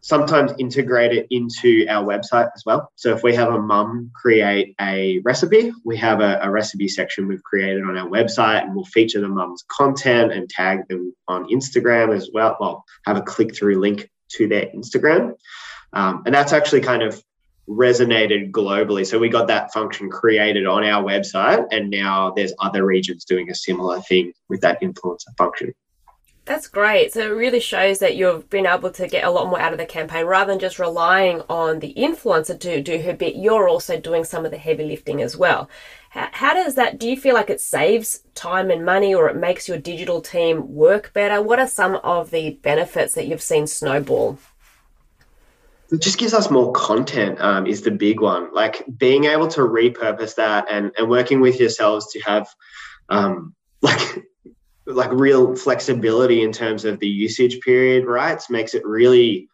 sometimes 0.01 0.53
integrate 0.59 1.13
it 1.13 1.27
into 1.31 1.87
our 1.89 2.05
website 2.05 2.49
as 2.55 2.63
well. 2.65 2.91
So 2.97 3.15
if 3.15 3.23
we 3.23 3.35
have 3.35 3.53
a 3.53 3.61
mum 3.61 4.11
create 4.15 4.75
a 4.81 5.19
recipe, 5.25 5.73
we 5.85 5.97
have 5.99 6.21
a, 6.21 6.39
a, 6.43 6.51
recipe 6.51 6.89
section 6.89 7.29
we've 7.29 7.43
created 7.43 7.83
on 7.83 7.99
our 7.99 8.09
website, 8.09 8.63
and 8.63 8.75
we'll 8.75 8.85
feature 8.87 9.21
the 9.21 9.29
mum's 9.29 9.65
content 9.69 10.33
and 10.33 10.49
tag 10.49 10.89
them 10.89 11.15
on 11.27 11.51
Instagram 11.51 12.17
as 12.17 12.31
well. 12.33 12.57
Well, 12.59 12.85
have 13.05 13.17
a 13.17 13.23
click 13.23 13.55
through 13.55 13.81
link 13.81 14.09
to 14.33 14.49
their 14.49 14.67
Instagram. 14.75 15.35
Um, 15.93 16.23
and 16.27 16.35
that's 16.35 16.53
actually 16.53 16.81
kind 16.81 17.03
of 17.03 17.23
resonated 17.69 18.51
globally. 18.51 19.07
So 19.07 19.19
we 19.19 19.29
got 19.29 19.47
that 19.49 19.73
function 19.73 20.11
created 20.11 20.67
on 20.67 20.85
our 20.85 21.05
website, 21.05 21.67
and 21.71 21.91
now 21.91 22.33
there's 22.35 22.53
other 22.61 22.85
regions 22.85 23.25
doing 23.25 23.51
a 23.51 23.55
similar 23.55 24.01
thing 24.01 24.33
with 24.49 24.61
that 24.63 24.81
influencer 24.81 25.37
function. 25.37 25.75
That's 26.47 26.67
great. 26.67 27.13
So 27.13 27.21
it 27.21 27.37
really 27.37 27.61
shows 27.61 27.99
that 27.99 28.17
you've 28.17 28.49
been 28.49 28.65
able 28.65 28.91
to 28.93 29.07
get 29.07 29.25
a 29.25 29.31
lot 29.31 29.49
more 29.49 29.61
out 29.61 29.73
of 29.73 29.79
the 29.79 29.85
campaign 29.85 30.25
rather 30.25 30.51
than 30.51 30.59
just 30.59 30.79
relying 30.79 31.43
on 31.51 31.81
the 31.81 31.93
influencer 31.93 32.59
to 32.59 32.81
do 32.81 33.03
her 33.03 33.13
bit. 33.13 33.37
You're 33.37 33.69
also 33.69 34.01
doing 34.01 34.25
some 34.25 34.47
of 34.47 34.51
the 34.51 34.57
heavy 34.57 34.85
lifting 34.85 35.21
as 35.21 35.37
well. 35.37 35.69
How, 36.09 36.31
how 36.33 36.55
does 36.55 36.75
that, 36.77 36.99
do 36.99 37.07
you 37.11 37.19
feel 37.19 37.35
like 37.35 37.51
it 37.51 37.61
saves 37.61 38.23
time 38.35 38.71
and 38.71 38.83
money 38.83 39.15
or 39.15 39.29
it 39.29 39.37
makes 39.37 39.69
your 39.69 39.77
digital 39.77 40.23
team 40.23 40.75
work 40.75 41.13
better? 41.13 41.43
What 41.43 41.59
are 41.59 41.69
some 41.69 41.97
of 41.97 42.31
the 42.31 42.53
benefits 42.63 43.13
that 43.13 43.27
you've 43.27 43.43
seen 43.43 43.67
snowball? 43.67 44.39
It 45.91 46.03
just 46.03 46.19
gives 46.19 46.35
us 46.35 46.51
more 46.51 46.73
content 46.73 47.41
um, 47.41 47.67
is 47.67 47.83
the 47.83 47.91
big 47.91 48.21
one. 48.21 48.53
Like 48.53 48.85
being 48.99 49.25
able 49.25 49.49
to 49.49 49.61
repurpose 49.61 50.35
that 50.37 50.67
and 50.71 50.93
and 50.99 51.09
working 51.09 51.41
with 51.41 51.59
yourselves 51.59 52.13
to 52.13 52.21
have 52.21 52.49
um, 53.09 53.55
like 53.83 54.25
like 54.87 55.13
real 55.13 55.55
flexibility 55.55 56.43
in 56.43 56.53
terms 56.53 56.85
of 56.85 56.99
the 56.99 57.09
usage 57.09 57.61
period 57.61 58.07
rights 58.07 58.49
makes 58.49 58.75
it 58.75 58.85
really 58.87 59.49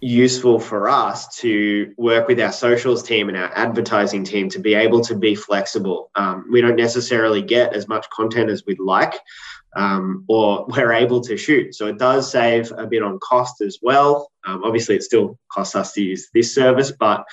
useful 0.00 0.58
for 0.58 0.88
us 0.88 1.36
to 1.36 1.94
work 1.96 2.26
with 2.26 2.40
our 2.40 2.50
socials 2.50 3.04
team 3.04 3.28
and 3.28 3.38
our 3.38 3.56
advertising 3.56 4.24
team 4.24 4.48
to 4.48 4.58
be 4.58 4.74
able 4.74 5.00
to 5.00 5.14
be 5.14 5.36
flexible. 5.36 6.10
Um, 6.16 6.46
we 6.50 6.60
don't 6.60 6.74
necessarily 6.74 7.40
get 7.40 7.72
as 7.72 7.86
much 7.86 8.10
content 8.10 8.50
as 8.50 8.64
we'd 8.66 8.80
like 8.80 9.14
um, 9.76 10.24
or 10.28 10.66
we're 10.68 10.92
able 10.92 11.20
to 11.22 11.36
shoot. 11.36 11.74
So 11.74 11.86
it 11.86 11.98
does 11.98 12.30
save 12.30 12.72
a 12.72 12.86
bit 12.86 13.02
on 13.02 13.18
cost 13.20 13.60
as 13.60 13.78
well. 13.82 14.30
Um, 14.46 14.62
obviously, 14.64 14.96
it 14.96 15.02
still 15.02 15.38
costs 15.50 15.74
us 15.74 15.92
to 15.94 16.02
use 16.02 16.28
this 16.34 16.54
service, 16.54 16.92
but 16.92 17.24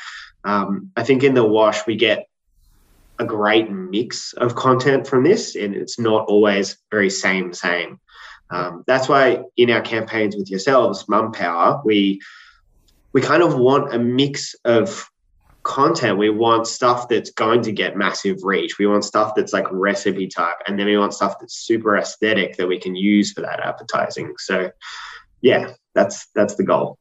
um, 0.43 0.91
I 0.95 1.03
think 1.03 1.23
in 1.23 1.33
the 1.33 1.43
wash 1.43 1.85
we 1.85 1.95
get 1.95 2.27
a 3.19 3.25
great 3.25 3.69
mix 3.69 4.33
of 4.33 4.55
content 4.55 5.05
from 5.05 5.23
this, 5.23 5.55
and 5.55 5.75
it's 5.75 5.99
not 5.99 6.27
always 6.27 6.77
very 6.89 7.09
same 7.09 7.53
same. 7.53 7.99
Um, 8.51 8.83
that's 8.87 9.09
why 9.09 9.43
in 9.57 9.69
our 9.69 9.81
campaigns 9.81 10.35
with 10.35 10.49
yourselves, 10.49 11.07
Mum 11.07 11.31
Power, 11.31 11.81
we 11.83 12.21
we 13.13 13.21
kind 13.21 13.43
of 13.43 13.57
want 13.57 13.93
a 13.93 13.99
mix 13.99 14.55
of 14.65 15.09
content. 15.69 16.17
We 16.17 16.29
want 16.29 16.67
stuff 16.67 17.07
that's 17.07 17.31
going 17.31 17.61
to 17.61 17.71
get 17.71 17.95
massive 17.95 18.43
reach. 18.43 18.77
We 18.79 18.87
want 18.87 19.05
stuff 19.05 19.33
that's 19.35 19.53
like 19.53 19.67
recipe 19.71 20.27
type. 20.27 20.57
And 20.67 20.77
then 20.77 20.87
we 20.87 20.97
want 20.97 21.13
stuff 21.13 21.35
that's 21.39 21.55
super 21.55 21.95
aesthetic 21.95 22.57
that 22.57 22.67
we 22.67 22.79
can 22.79 22.95
use 22.95 23.31
for 23.31 23.41
that 23.41 23.59
advertising. 23.59 24.33
So 24.39 24.71
yeah, 25.41 25.73
that's 25.93 26.27
that's 26.35 26.55
the 26.55 26.63
goal. 26.63 26.98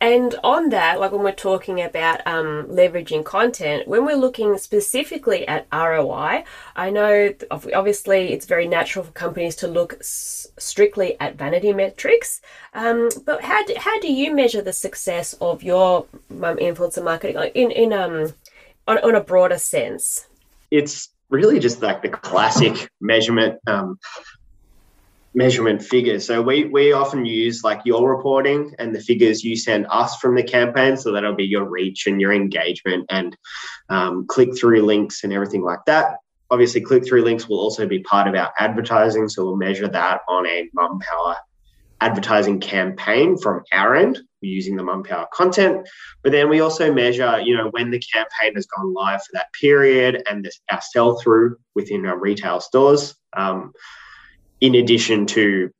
And 0.00 0.36
on 0.44 0.68
that, 0.68 1.00
like 1.00 1.10
when 1.10 1.24
we're 1.24 1.32
talking 1.32 1.80
about 1.80 2.24
um, 2.24 2.66
leveraging 2.68 3.24
content, 3.24 3.88
when 3.88 4.04
we're 4.04 4.16
looking 4.16 4.56
specifically 4.56 5.46
at 5.48 5.66
ROI, 5.72 6.44
I 6.76 6.90
know 6.90 7.34
obviously 7.50 8.32
it's 8.32 8.46
very 8.46 8.68
natural 8.68 9.04
for 9.04 9.10
companies 9.10 9.56
to 9.56 9.66
look 9.66 9.96
s- 9.98 10.46
strictly 10.56 11.18
at 11.18 11.34
vanity 11.34 11.72
metrics. 11.72 12.40
Um, 12.74 13.08
but 13.26 13.42
how 13.42 13.64
do, 13.64 13.74
how 13.76 13.98
do 13.98 14.12
you 14.12 14.32
measure 14.32 14.62
the 14.62 14.72
success 14.72 15.34
of 15.40 15.64
your 15.64 16.06
um, 16.30 16.58
influencer 16.58 17.02
marketing 17.02 17.50
in 17.54 17.72
in 17.72 17.92
um 17.92 18.34
on, 18.86 18.98
on 18.98 19.16
a 19.16 19.20
broader 19.20 19.58
sense? 19.58 20.26
It's 20.70 21.08
really 21.28 21.58
just 21.58 21.82
like 21.82 22.02
the 22.02 22.08
classic 22.08 22.88
measurement 23.00 23.58
um, 23.66 23.98
measurement 25.38 25.80
figures. 25.80 26.26
So 26.26 26.42
we 26.42 26.64
we 26.64 26.92
often 26.92 27.24
use 27.24 27.62
like 27.62 27.80
your 27.84 28.02
reporting 28.14 28.74
and 28.80 28.92
the 28.92 29.00
figures 29.10 29.44
you 29.44 29.56
send 29.56 29.86
us 29.88 30.16
from 30.16 30.34
the 30.34 30.42
campaign. 30.42 30.96
So 30.96 31.12
that'll 31.12 31.42
be 31.44 31.52
your 31.56 31.66
reach 31.78 32.08
and 32.08 32.20
your 32.20 32.32
engagement 32.32 33.06
and 33.08 33.36
um, 33.88 34.26
click 34.26 34.50
through 34.58 34.82
links 34.82 35.22
and 35.22 35.32
everything 35.32 35.62
like 35.62 35.84
that. 35.86 36.06
obviously 36.50 36.80
click 36.80 37.04
through 37.06 37.22
links 37.22 37.48
will 37.48 37.60
also 37.60 37.86
be 37.86 38.00
part 38.00 38.26
of 38.28 38.34
our 38.34 38.52
advertising. 38.58 39.28
So 39.28 39.44
we'll 39.44 39.64
measure 39.68 39.88
that 39.88 40.20
on 40.28 40.46
a 40.46 40.68
Mum 40.74 40.98
Power 40.98 41.36
advertising 42.00 42.60
campaign 42.60 43.36
from 43.36 43.62
our 43.72 43.94
end 43.94 44.18
using 44.40 44.76
the 44.76 44.82
Mum 44.82 45.02
Power 45.02 45.26
content. 45.32 45.88
But 46.22 46.32
then 46.32 46.48
we 46.48 46.60
also 46.60 46.92
measure, 46.92 47.40
you 47.40 47.56
know, 47.56 47.68
when 47.70 47.90
the 47.90 48.02
campaign 48.14 48.54
has 48.54 48.66
gone 48.66 48.94
live 48.94 49.20
for 49.20 49.32
that 49.34 49.52
period 49.52 50.22
and 50.28 50.44
this, 50.44 50.60
our 50.70 50.80
sell 50.80 51.18
through 51.20 51.56
within 51.74 52.06
our 52.06 52.18
retail 52.18 52.60
stores. 52.60 53.14
Um, 53.36 53.72
in 54.60 54.74
addition 54.74 55.26
to 55.26 55.70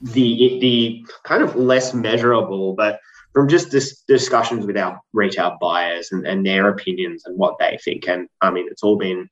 the 0.00 0.58
the 0.60 1.04
kind 1.24 1.42
of 1.42 1.56
less 1.56 1.92
measurable, 1.92 2.74
but 2.74 3.00
from 3.32 3.48
just 3.48 3.70
this 3.70 4.02
discussions 4.08 4.66
with 4.66 4.76
our 4.76 5.00
retail 5.12 5.56
buyers 5.60 6.10
and, 6.12 6.26
and 6.26 6.44
their 6.44 6.68
opinions 6.68 7.24
and 7.24 7.36
what 7.38 7.56
they 7.58 7.78
think. 7.84 8.08
And 8.08 8.28
I 8.40 8.50
mean, 8.50 8.66
it's 8.70 8.82
all 8.82 8.96
been 8.96 9.28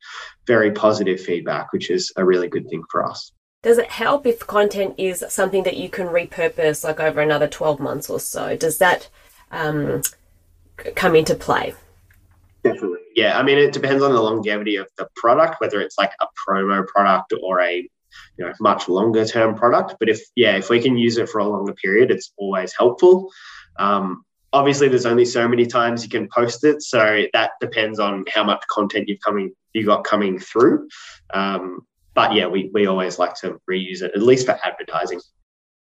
very 0.47 0.71
positive 0.71 1.21
feedback, 1.21 1.73
which 1.73 1.91
is 1.91 2.13
a 2.17 2.25
really 2.25 2.49
good 2.49 2.69
thing 2.69 2.83
for 2.91 3.05
us. 3.05 3.33
Does 3.63 3.79
it 3.79 3.91
help 3.91 4.27
if 4.27 4.47
content 4.47 4.95
is 4.97 5.25
something 5.29 5.65
that 5.65 5.77
you 5.77 5.89
can 5.89 6.07
repurpose 6.07 6.85
like 6.85 7.01
over 7.01 7.21
another 7.21 7.49
12 7.49 7.81
months 7.81 8.09
or 8.09 8.21
so? 8.21 8.57
Does 8.57 8.79
that 8.79 9.09
um, 9.51 10.03
come 10.95 11.17
into 11.17 11.35
play? 11.35 11.75
Definitely. 12.63 13.01
Yeah. 13.17 13.39
I 13.39 13.43
mean, 13.43 13.59
it 13.59 13.73
depends 13.73 14.05
on 14.05 14.13
the 14.13 14.21
longevity 14.21 14.77
of 14.77 14.87
the 14.99 15.09
product, 15.17 15.61
whether 15.61 15.81
it's 15.81 15.99
like 15.99 16.13
a 16.21 16.27
promo 16.47 16.87
product 16.87 17.33
or 17.43 17.61
a 17.61 17.89
you 18.37 18.45
know 18.45 18.53
much 18.61 18.89
longer 18.89 19.25
term 19.25 19.55
product. 19.55 19.97
But 19.99 20.09
if 20.09 20.21
yeah 20.35 20.57
if 20.57 20.71
we 20.71 20.81
can 20.81 20.97
use 20.97 21.17
it 21.19 21.29
for 21.29 21.39
a 21.39 21.49
longer 21.49 21.75
period 21.75 22.11
it's 22.11 22.33
always 22.37 22.75
helpful. 22.77 23.31
Um, 23.79 24.25
obviously 24.53 24.89
there's 24.89 25.07
only 25.07 25.25
so 25.25 25.47
many 25.47 25.67
times 25.67 26.03
you 26.03 26.09
can 26.09 26.29
post 26.29 26.65
it 26.65 26.81
so 26.83 27.25
that 27.33 27.51
depends 27.61 27.99
on 27.99 28.25
how 28.33 28.43
much 28.43 28.63
content 28.71 29.09
you've 29.09 29.21
coming 29.21 29.53
you 29.73 29.85
got 29.85 30.05
coming 30.05 30.39
through. 30.39 30.89
Um, 31.35 31.81
but 32.15 32.35
yeah 32.35 32.47
we, 32.47 32.71
we 32.73 32.87
always 32.87 33.19
like 33.19 33.35
to 33.37 33.61
reuse 33.71 34.03
it 34.03 34.13
at 34.15 34.23
least 34.23 34.47
for 34.47 34.59
advertising. 34.65 35.21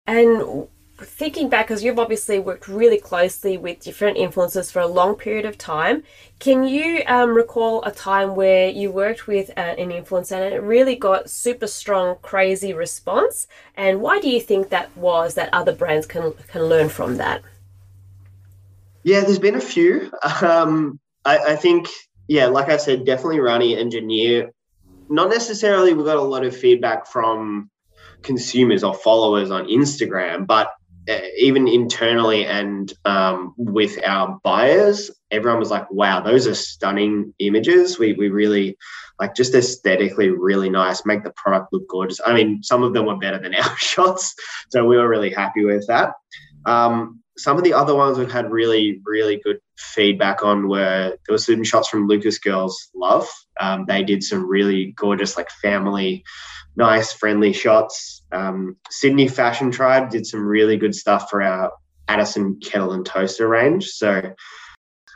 And 0.08 0.68
thinking 0.98 1.50
back, 1.50 1.68
because 1.68 1.84
you've 1.84 2.00
obviously 2.00 2.40
worked 2.40 2.68
really 2.68 2.98
closely 2.98 3.58
with 3.58 3.82
different 3.82 4.18
influencers 4.18 4.72
for 4.72 4.80
a 4.80 4.88
long 4.88 5.16
period 5.16 5.46
of 5.46 5.58
time, 5.58 6.04
can 6.40 6.64
you 6.64 7.04
um, 7.08 7.34
recall 7.34 7.84
a 7.84 7.92
time 7.92 8.36
where 8.36 8.70
you 8.70 8.92
worked 8.92 9.28
with 9.28 9.50
uh, 9.58 9.62
an 9.62 9.90
influencer 9.90 10.34
and 10.34 10.54
it 10.54 10.62
really 10.62 10.96
got 10.96 11.30
super 11.30 11.68
strong, 11.68 12.16
crazy 12.22 12.74
response? 12.74 13.48
And 13.76 14.02
why 14.02 14.20
do 14.20 14.30
you 14.30 14.40
think 14.40 14.70
that 14.70 14.96
was 14.96 15.34
that 15.36 15.50
other 15.54 15.74
brands 15.74 16.06
can 16.06 16.34
can 16.48 16.64
learn 16.64 16.90
from 16.90 17.18
that? 17.18 17.42
Yeah, 19.04 19.22
there's 19.22 19.40
been 19.40 19.56
a 19.56 19.62
few. 19.62 20.12
Um, 20.42 21.00
I, 21.26 21.38
I 21.38 21.56
think, 21.56 21.90
yeah, 22.28 22.48
like 22.48 22.70
I 22.70 22.78
said, 22.78 23.06
definitely 23.06 23.40
Rani 23.40 23.78
Engineer. 23.78 24.52
Not 25.10 25.30
necessarily 25.30 25.94
we 25.94 26.04
got 26.04 26.18
a 26.18 26.22
lot 26.22 26.44
of 26.44 26.56
feedback 26.56 27.06
from 27.06 27.70
consumers 28.24 28.84
or 28.84 28.96
followers 28.96 29.52
on 29.52 29.68
Instagram, 29.68 30.48
but 30.48 30.72
even 31.38 31.68
internally 31.68 32.46
and 32.46 32.92
um, 33.06 33.54
with 33.58 34.00
our 34.06 34.40
buyers, 34.44 35.12
everyone 35.32 35.60
was 35.60 35.72
like, 35.72 35.90
wow, 35.92 36.22
those 36.22 36.48
are 36.48 36.56
stunning 36.56 37.34
images. 37.40 38.00
We, 38.00 38.14
we 38.14 38.30
really 38.30 38.78
like 39.20 39.36
just 39.36 39.54
aesthetically 39.54 40.30
really 40.30 40.70
nice, 40.70 41.06
make 41.06 41.24
the 41.24 41.34
product 41.36 41.72
look 41.72 41.88
gorgeous. 41.88 42.20
I 42.26 42.34
mean, 42.34 42.64
some 42.64 42.84
of 42.84 42.94
them 42.94 43.06
were 43.06 43.18
better 43.18 43.40
than 43.40 43.56
our 43.56 43.78
shots. 43.78 44.36
So 44.70 44.86
we 44.86 44.98
were 44.98 45.10
really 45.10 45.32
happy 45.32 45.64
with 45.64 45.86
that. 45.88 46.14
Um, 46.66 47.22
some 47.38 47.58
of 47.58 47.64
the 47.64 47.74
other 47.74 47.96
ones 47.96 48.18
we've 48.18 48.32
had 48.32 48.52
really, 48.52 49.02
really 49.06 49.42
good 49.44 49.60
feedback 49.78 50.44
on 50.44 50.68
were 50.70 51.10
there 51.10 51.34
were 51.34 51.38
some 51.38 51.64
shots 51.64 51.90
from 51.90 52.08
Lucas 52.08 52.40
Girls 52.40 52.90
Love. 52.96 53.28
Um, 53.60 53.86
they 53.88 54.04
did 54.04 54.24
some 54.24 54.48
really 54.48 54.94
gorgeous, 54.98 55.38
like 55.38 55.50
family 55.50 56.24
nice, 56.76 57.14
friendly 57.14 57.54
shots. 57.54 58.24
Um, 58.32 58.78
Sydney 58.90 59.28
Fashion 59.28 59.72
Tribe 59.72 60.10
did 60.10 60.26
some 60.26 60.46
really 60.46 60.78
good 60.78 60.96
stuff 60.96 61.30
for 61.30 61.42
our 61.42 61.72
Addison 62.08 62.60
kettle 62.60 62.94
and 62.94 63.06
toaster 63.06 63.48
range. 63.48 63.88
So 63.88 64.34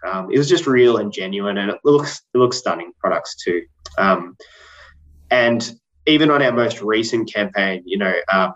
um, 0.07 0.29
it 0.31 0.37
was 0.37 0.49
just 0.49 0.67
real 0.67 0.97
and 0.97 1.11
genuine, 1.11 1.57
and 1.57 1.69
it 1.69 1.79
looks 1.83 2.21
it 2.33 2.37
looks 2.37 2.57
stunning 2.57 2.93
products 2.99 3.35
too. 3.35 3.63
Um, 3.97 4.37
and 5.29 5.71
even 6.07 6.31
on 6.31 6.41
our 6.41 6.51
most 6.51 6.81
recent 6.81 7.31
campaign, 7.31 7.83
you 7.85 7.97
know, 7.97 8.13
uh, 8.31 8.51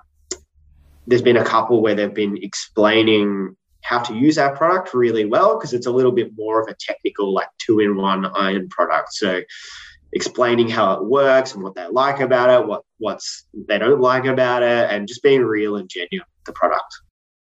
there's 1.08 1.22
been 1.22 1.38
a 1.38 1.46
couple 1.46 1.82
where 1.82 1.96
they've 1.96 2.13
been 2.13 2.38
explaining 2.42 3.56
how 3.82 4.00
to 4.00 4.16
use 4.16 4.38
our 4.38 4.56
product 4.56 4.94
really 4.94 5.26
well 5.26 5.58
because 5.58 5.74
it's 5.74 5.88
a 5.88 5.92
little 5.92 6.12
bit 6.12 6.32
more 6.38 6.62
of 6.62 6.70
a 6.70 6.76
technical, 6.80 7.34
like 7.34 7.50
two 7.58 7.80
in 7.80 7.98
one 7.98 8.26
iron 8.26 8.70
product. 8.70 9.13
So 9.13 9.42
explaining 10.13 10.70
how 10.70 10.94
it 10.94 11.06
works 11.06 11.54
and 11.54 11.63
what 11.63 11.76
they 11.76 11.86
like 11.88 12.20
about 12.20 12.50
it, 12.50 12.68
what 12.68 12.84
what's 13.00 13.46
they 13.68 13.78
don't 13.78 14.00
like 14.00 14.26
about 14.26 14.63
it, 14.63 14.89
and 14.89 15.08
just 15.08 15.24
being 15.24 15.44
real 15.44 15.76
and 15.76 15.89
genuine 15.89 16.28
with 16.38 16.46
the 16.46 16.54
product. 16.54 16.94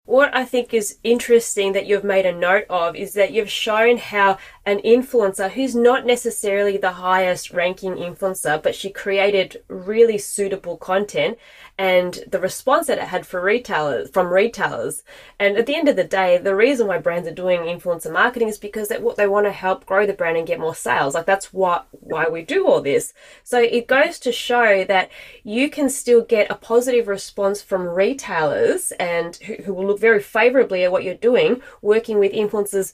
What 0.03 0.35
I 0.35 0.45
think 0.45 0.73
is 0.73 0.99
interesting 1.03 1.71
that 1.73 1.87
you've 1.87 2.03
made 2.03 2.27
a 2.27 2.31
note 2.31 2.65
of 2.69 2.95
is 2.95 3.13
that 3.13 3.31
you've 3.31 3.49
shown 3.49 3.97
how 3.97 4.37
an 4.65 4.79
influencer 4.79 5.51
who's 5.51 5.75
not 5.75 6.05
necessarily 6.05 6.75
the 6.77 6.93
highest 6.93 7.51
ranking 7.51 7.95
influencer, 7.95 8.61
but 8.61 8.73
she 8.73 8.89
created 8.89 9.61
really 9.67 10.17
suitable 10.17 10.75
content 10.75 11.37
and 11.77 12.23
the 12.31 12.39
response 12.39 12.87
that 12.87 12.97
it 12.97 13.03
had 13.03 13.27
for 13.27 13.41
retailers 13.41 14.09
from 14.09 14.27
retailers. 14.27 15.03
And 15.39 15.55
at 15.57 15.67
the 15.67 15.75
end 15.75 15.87
of 15.87 15.95
the 15.95 16.03
day, 16.03 16.37
the 16.37 16.55
reason 16.55 16.87
why 16.87 16.97
brands 16.97 17.27
are 17.27 17.33
doing 17.33 17.61
influencer 17.61 18.11
marketing 18.11 18.47
is 18.47 18.57
because 18.57 18.87
they, 18.87 18.99
they 19.17 19.27
want 19.27 19.45
to 19.45 19.51
help 19.51 19.85
grow 19.85 20.07
the 20.07 20.13
brand 20.13 20.37
and 20.37 20.47
get 20.47 20.59
more 20.59 20.73
sales. 20.73 21.13
Like 21.13 21.27
that's 21.27 21.53
what 21.53 21.87
why 21.91 22.27
we 22.27 22.41
do 22.41 22.67
all 22.67 22.81
this. 22.81 23.13
So 23.43 23.59
it 23.59 23.87
goes 23.87 24.17
to 24.19 24.31
show 24.31 24.83
that 24.85 25.11
you 25.43 25.69
can 25.69 25.89
still 25.89 26.23
get 26.23 26.49
a 26.49 26.55
positive 26.55 27.07
response 27.07 27.61
from 27.61 27.87
retailers 27.87 28.91
and 28.93 29.35
who, 29.35 29.55
who 29.63 29.73
will 29.73 29.85
look 29.85 29.99
very 29.99 30.21
favorably 30.21 30.83
at 30.83 30.91
what 30.91 31.03
you're 31.03 31.13
doing, 31.13 31.61
working 31.81 32.17
with 32.17 32.31
influencers 32.31 32.93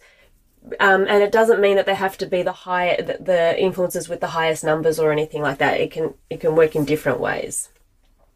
um, 0.79 1.05
and 1.07 1.23
it 1.23 1.31
doesn't 1.31 1.59
mean 1.59 1.75
that 1.77 1.85
they 1.85 1.95
have 1.95 2.17
to 2.19 2.25
be 2.25 2.43
the 2.43 2.51
high 2.51 2.95
the, 2.97 3.55
influencers 3.59 4.07
with 4.07 4.19
the 4.19 4.27
highest 4.27 4.63
numbers 4.63 4.99
or 4.99 5.11
anything 5.11 5.41
like 5.41 5.57
that. 5.57 5.79
It 5.79 5.91
can 5.91 6.13
it 6.29 6.39
can 6.39 6.55
work 6.55 6.75
in 6.75 6.85
different 6.85 7.19
ways. 7.19 7.69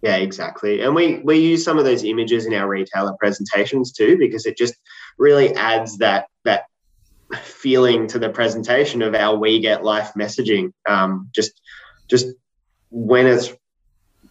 Yeah, 0.01 0.17
exactly. 0.17 0.81
And 0.81 0.95
we 0.95 1.19
we 1.19 1.37
use 1.37 1.63
some 1.63 1.77
of 1.77 1.85
those 1.85 2.03
images 2.03 2.45
in 2.45 2.53
our 2.53 2.67
retailer 2.67 3.13
presentations 3.19 3.91
too 3.91 4.17
because 4.17 4.45
it 4.45 4.57
just 4.57 4.75
really 5.17 5.53
adds 5.55 5.97
that 5.99 6.27
that 6.43 6.65
feeling 7.41 8.07
to 8.07 8.19
the 8.19 8.29
presentation 8.29 9.01
of 9.01 9.13
our 9.15 9.37
we 9.37 9.59
get 9.59 9.83
life 9.83 10.11
messaging. 10.17 10.71
Um, 10.89 11.29
just 11.33 11.61
just 12.07 12.27
when 12.89 13.27
it's 13.27 13.53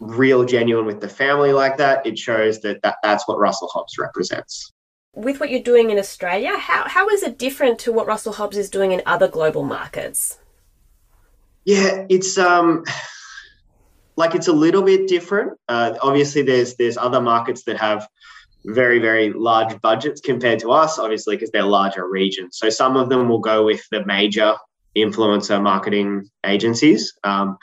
real 0.00 0.44
genuine 0.44 0.86
with 0.86 1.00
the 1.00 1.08
family 1.08 1.52
like 1.52 1.76
that, 1.78 2.04
it 2.06 2.18
shows 2.18 2.60
that, 2.62 2.82
that 2.82 2.96
that's 3.02 3.26
what 3.28 3.38
Russell 3.38 3.68
Hobbs 3.68 3.98
represents 3.98 4.73
with 5.14 5.40
what 5.40 5.50
you're 5.50 5.62
doing 5.62 5.90
in 5.90 5.98
Australia, 5.98 6.56
how, 6.56 6.88
how 6.88 7.08
is 7.08 7.22
it 7.22 7.38
different 7.38 7.78
to 7.80 7.92
what 7.92 8.06
Russell 8.06 8.32
Hobbs 8.32 8.56
is 8.56 8.70
doing 8.70 8.92
in 8.92 9.02
other 9.06 9.28
global 9.28 9.62
markets? 9.62 10.38
Yeah, 11.64 12.04
it's 12.08 12.36
um 12.36 12.84
like 14.16 14.34
it's 14.34 14.48
a 14.48 14.52
little 14.52 14.82
bit 14.82 15.08
different. 15.08 15.58
Uh, 15.68 15.94
obviously, 16.02 16.42
there's 16.42 16.76
there's 16.76 16.96
other 16.96 17.20
markets 17.20 17.64
that 17.64 17.78
have 17.78 18.06
very 18.66 18.98
very 18.98 19.32
large 19.32 19.80
budgets 19.80 20.20
compared 20.20 20.58
to 20.60 20.72
us, 20.72 20.98
obviously 20.98 21.36
because 21.36 21.50
they're 21.50 21.62
larger 21.62 22.06
regions. 22.08 22.58
So 22.58 22.68
some 22.68 22.96
of 22.96 23.08
them 23.08 23.28
will 23.28 23.40
go 23.40 23.64
with 23.64 23.82
the 23.90 24.04
major 24.04 24.54
influencer 24.96 25.60
marketing 25.62 26.28
agencies. 26.44 27.14
Um, 27.24 27.58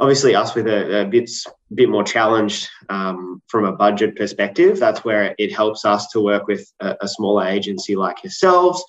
obviously 0.00 0.34
us 0.34 0.54
with 0.54 0.66
a, 0.66 1.02
a 1.02 1.04
bit 1.04 1.30
bit 1.74 1.88
more 1.88 2.02
challenged 2.02 2.68
um, 2.88 3.40
from 3.46 3.64
a 3.64 3.72
budget 3.72 4.16
perspective. 4.16 4.80
That's 4.80 5.04
where 5.04 5.34
it 5.38 5.52
helps 5.52 5.84
us 5.84 6.08
to 6.08 6.20
work 6.20 6.48
with 6.48 6.72
a, 6.80 6.96
a 7.02 7.08
smaller 7.08 7.46
agency 7.46 7.94
like 7.94 8.24
yourselves 8.24 8.82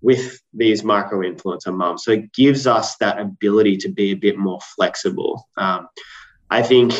with 0.00 0.40
these 0.52 0.84
micro 0.84 1.20
influencer 1.20 1.74
mums. 1.74 2.04
So 2.04 2.12
it 2.12 2.32
gives 2.32 2.66
us 2.68 2.96
that 2.98 3.18
ability 3.18 3.78
to 3.78 3.88
be 3.88 4.12
a 4.12 4.14
bit 4.16 4.38
more 4.38 4.60
flexible. 4.76 5.48
Um, 5.56 5.88
I 6.50 6.62
think 6.62 6.92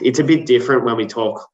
it's 0.00 0.20
a 0.20 0.24
bit 0.24 0.46
different 0.46 0.84
when 0.84 0.96
we 0.96 1.06
talk 1.06 1.48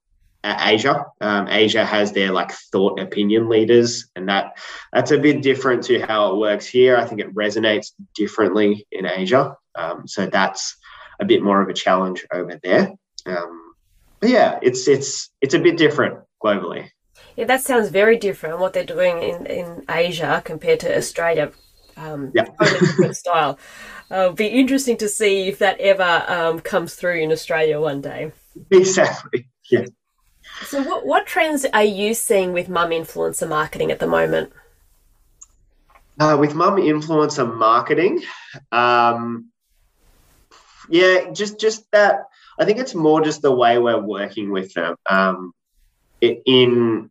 Asia. 0.45 1.07
Um, 1.23 1.49
Asia 1.49 1.87
has 1.87 2.13
their 2.13 2.31
like 2.31 2.53
thought 2.53 3.01
opinion 3.01 3.49
leaders, 3.49 4.09
and 4.15 4.29
that 4.29 4.59
that's 4.93 5.11
a 5.11 5.19
bit 5.19 5.41
different 5.41 5.85
to 5.85 6.01
how 6.01 6.33
it 6.33 6.37
works 6.37 6.67
here. 6.67 6.97
I 6.97 7.07
think 7.07 7.21
it 7.21 7.35
resonates 7.35 7.93
differently 8.15 8.87
in 8.93 9.07
Asia. 9.07 9.57
Um, 9.75 10.07
so 10.07 10.27
that's 10.27 10.77
a 11.21 11.25
bit 11.25 11.43
more 11.43 11.61
of 11.61 11.69
a 11.69 11.75
challenge 11.75 12.27
over 12.33 12.59
there. 12.63 12.93
Um, 13.27 13.75
but 14.21 14.31
yeah, 14.31 14.59
it's 14.63 14.89
it's 14.89 15.31
it's 15.41 15.55
a 15.55 15.59
bit 15.59 15.77
different 15.77 16.21
globally. 16.43 16.91
Yeah, 17.37 17.47
that 17.47 17.63
sounds 17.63 17.89
very 17.89 18.17
different. 18.17 18.59
What 18.59 18.73
they're 18.73 18.85
doing 18.85 19.23
in, 19.23 19.47
in 19.47 19.85
Asia 19.89 20.41
compared 20.45 20.81
to 20.81 20.97
Australia, 20.97 21.53
um, 21.97 22.33
yeah, 22.35 22.45
totally 22.61 22.81
different 22.81 23.17
style. 23.17 23.59
Uh, 24.11 24.15
it'll 24.15 24.33
be 24.33 24.47
interesting 24.47 24.97
to 24.99 25.09
see 25.09 25.49
if 25.49 25.59
that 25.59 25.81
ever 25.81 26.25
um, 26.29 26.61
comes 26.61 26.95
through 26.95 27.19
in 27.21 27.33
Australia 27.33 27.81
one 27.81 28.01
day. 28.01 28.33
Exactly. 28.71 29.49
Yeah. 29.71 29.87
So, 30.67 30.83
what 30.83 31.07
what 31.07 31.27
trends 31.27 31.67
are 31.73 31.85
you 31.85 32.15
seeing 32.15 32.53
with 32.53 32.69
mum 32.69 32.91
influencer 32.91 33.49
marketing 33.49 33.91
at 33.91 33.99
the 33.99 34.07
moment? 34.07 34.53
Uh, 36.21 36.37
with 36.39 36.55
mum 36.55 36.77
influencer 36.77 37.53
marketing, 37.53 38.23
um, 38.71 39.51
yeah, 40.89 41.31
just 41.33 41.61
just 41.61 41.91
that. 41.93 42.25
I 42.59 42.65
think 42.65 42.79
it's 42.79 42.95
more 42.95 43.21
just 43.21 43.43
the 43.43 43.53
way 43.53 43.79
we're 43.79 44.01
working 44.01 44.51
with 44.51 44.73
them. 44.75 44.97
Um, 45.09 45.53
in 46.21 47.11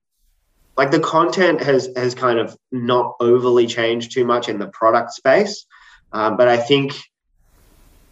like 0.78 0.92
the 0.92 1.00
content 1.00 1.62
has 1.62 1.90
has 1.96 2.16
kind 2.16 2.40
of 2.40 2.58
not 2.72 3.16
overly 3.20 3.68
changed 3.68 4.12
too 4.12 4.26
much 4.26 4.50
in 4.50 4.60
the 4.60 4.68
product 4.68 5.12
space, 5.12 5.66
um, 6.12 6.38
but 6.38 6.48
I 6.48 6.58
think 6.58 6.94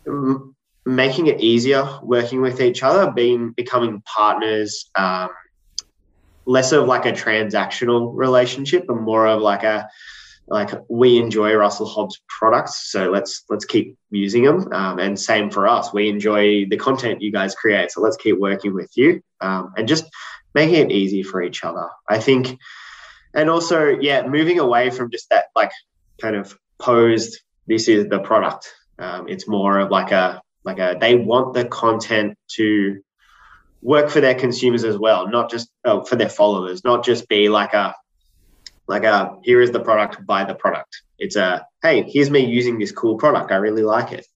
m- 0.08 0.56
making 0.86 1.28
it 1.28 1.42
easier 1.42 2.00
working 2.04 2.42
with 2.42 2.62
each 2.62 2.84
other, 2.84 3.12
being 3.12 3.52
becoming 3.52 4.02
partners, 4.02 4.90
um, 4.96 5.30
less 6.46 6.72
of 6.72 6.88
like 6.88 7.06
a 7.06 7.12
transactional 7.12 8.12
relationship 8.14 8.86
and 8.90 9.02
more 9.02 9.28
of 9.28 9.42
like 9.42 9.64
a 9.64 9.90
like 10.48 10.72
we 10.90 11.18
enjoy 11.18 11.54
Russell 11.54 11.86
Hobbs 11.86 12.22
products, 12.28 12.92
so 12.92 13.10
let's 13.10 13.44
let's 13.50 13.66
keep 13.66 13.98
using 14.10 14.44
them. 14.44 14.72
Um, 14.74 15.00
and 15.00 15.20
same 15.20 15.50
for 15.50 15.68
us, 15.68 15.94
we 15.94 16.10
enjoy 16.10 16.66
the 16.66 16.78
content 16.78 17.22
you 17.22 17.32
guys 17.32 17.56
create, 17.56 17.92
so 17.92 18.02
let's 18.02 18.18
keep 18.18 18.38
working 18.38 18.74
with 18.74 18.92
you 18.96 19.22
um, 19.40 19.74
and 19.78 19.88
just 19.88 20.06
making 20.54 20.90
it 20.90 20.92
easy 20.92 21.24
for 21.24 21.42
each 21.42 21.64
other. 21.64 21.88
I 22.10 22.20
think, 22.20 22.58
and 23.34 23.50
also 23.50 23.88
yeah, 23.88 24.28
moving 24.28 24.60
away 24.60 24.90
from 24.90 25.10
just 25.10 25.30
that 25.30 25.46
like 25.56 25.72
kind 26.20 26.36
of 26.36 26.58
posed. 26.80 27.40
This 27.68 27.88
is 27.88 28.10
the 28.10 28.20
product. 28.20 28.74
Um, 29.00 29.28
it's 29.30 29.48
more 29.48 29.80
of 29.80 29.90
like 29.90 30.12
a 30.12 30.42
like 30.64 30.80
a 30.80 30.98
they 31.00 31.16
want 31.16 31.54
the 31.54 31.66
content 31.66 32.38
to 32.56 33.02
work 33.82 34.10
for 34.10 34.22
their 34.22 34.36
consumers 34.36 34.84
as 34.84 34.98
well, 34.98 35.28
not 35.28 35.50
just 35.50 35.70
oh, 35.86 36.04
for 36.04 36.16
their 36.16 36.30
followers, 36.30 36.84
not 36.84 37.04
just 37.04 37.28
be 37.28 37.50
like 37.50 37.74
a 37.74 37.96
like 38.92 39.06
a 39.06 39.38
here 39.42 39.62
is 39.62 39.72
the 39.72 39.80
product, 39.80 40.24
buy 40.26 40.44
the 40.44 40.54
product. 40.54 41.02
It's 41.18 41.38
a 41.38 41.66
hey, 41.82 42.04
here's 42.04 42.30
me 42.30 42.42
using 42.46 42.78
this 42.78 42.92
cool 42.92 43.18
product. 43.18 43.50
I 43.52 43.56
really 43.56 43.84
like 43.84 44.12
it. 44.12 44.28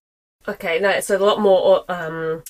Okay, 0.48 0.80
no, 0.80 0.89
it's 0.89 1.10
a 1.10 1.20
lot 1.20 1.41
more 1.41 1.84
um, 1.91 2.41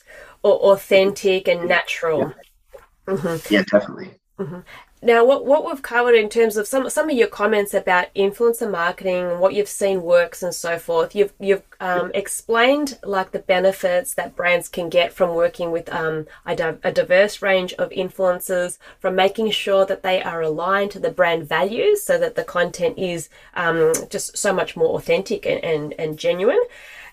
authentic 0.43 1.47
and 1.47 1.67
natural. 1.67 2.19
Yeah, 2.19 3.15
mm-hmm. 3.15 3.53
yeah 3.53 3.63
definitely. 3.63 4.11
Mm-hmm. 4.37 4.59
Now, 5.01 5.23
what, 5.25 5.45
what 5.45 5.65
we've 5.65 5.81
covered 5.81 6.15
in 6.15 6.29
terms 6.29 6.57
of 6.57 6.67
some 6.67 6.89
some 6.89 7.09
of 7.09 7.15
your 7.15 7.27
comments 7.27 7.73
about 7.73 8.13
influencer 8.15 8.69
marketing, 8.69 9.39
what 9.39 9.53
you've 9.53 9.67
seen 9.67 10.01
works, 10.01 10.41
and 10.41 10.55
so 10.55 10.79
forth, 10.79 11.13
you've 11.13 11.33
you've 11.39 11.63
um, 11.79 12.11
explained 12.13 12.97
like 13.03 13.31
the 13.31 13.39
benefits 13.39 14.13
that 14.15 14.35
brands 14.35 14.69
can 14.69 14.89
get 14.89 15.13
from 15.13 15.35
working 15.35 15.71
with 15.71 15.93
um, 15.93 16.27
a, 16.45 16.55
di- 16.55 16.77
a, 16.81 16.91
diverse 16.91 17.41
range 17.41 17.73
of 17.73 17.89
influencers, 17.91 18.77
from 18.97 19.15
making 19.15 19.51
sure 19.51 19.85
that 19.85 20.01
they 20.01 20.23
are 20.23 20.41
aligned 20.41 20.91
to 20.91 20.99
the 20.99 21.11
brand 21.11 21.47
values, 21.47 22.01
so 22.01 22.17
that 22.17 22.35
the 22.35 22.43
content 22.43 22.97
is 22.97 23.29
um, 23.53 23.93
just 24.09 24.37
so 24.37 24.53
much 24.53 24.75
more 24.75 24.97
authentic 24.97 25.45
and 25.45 25.63
and, 25.63 25.93
and 25.99 26.17
genuine, 26.17 26.63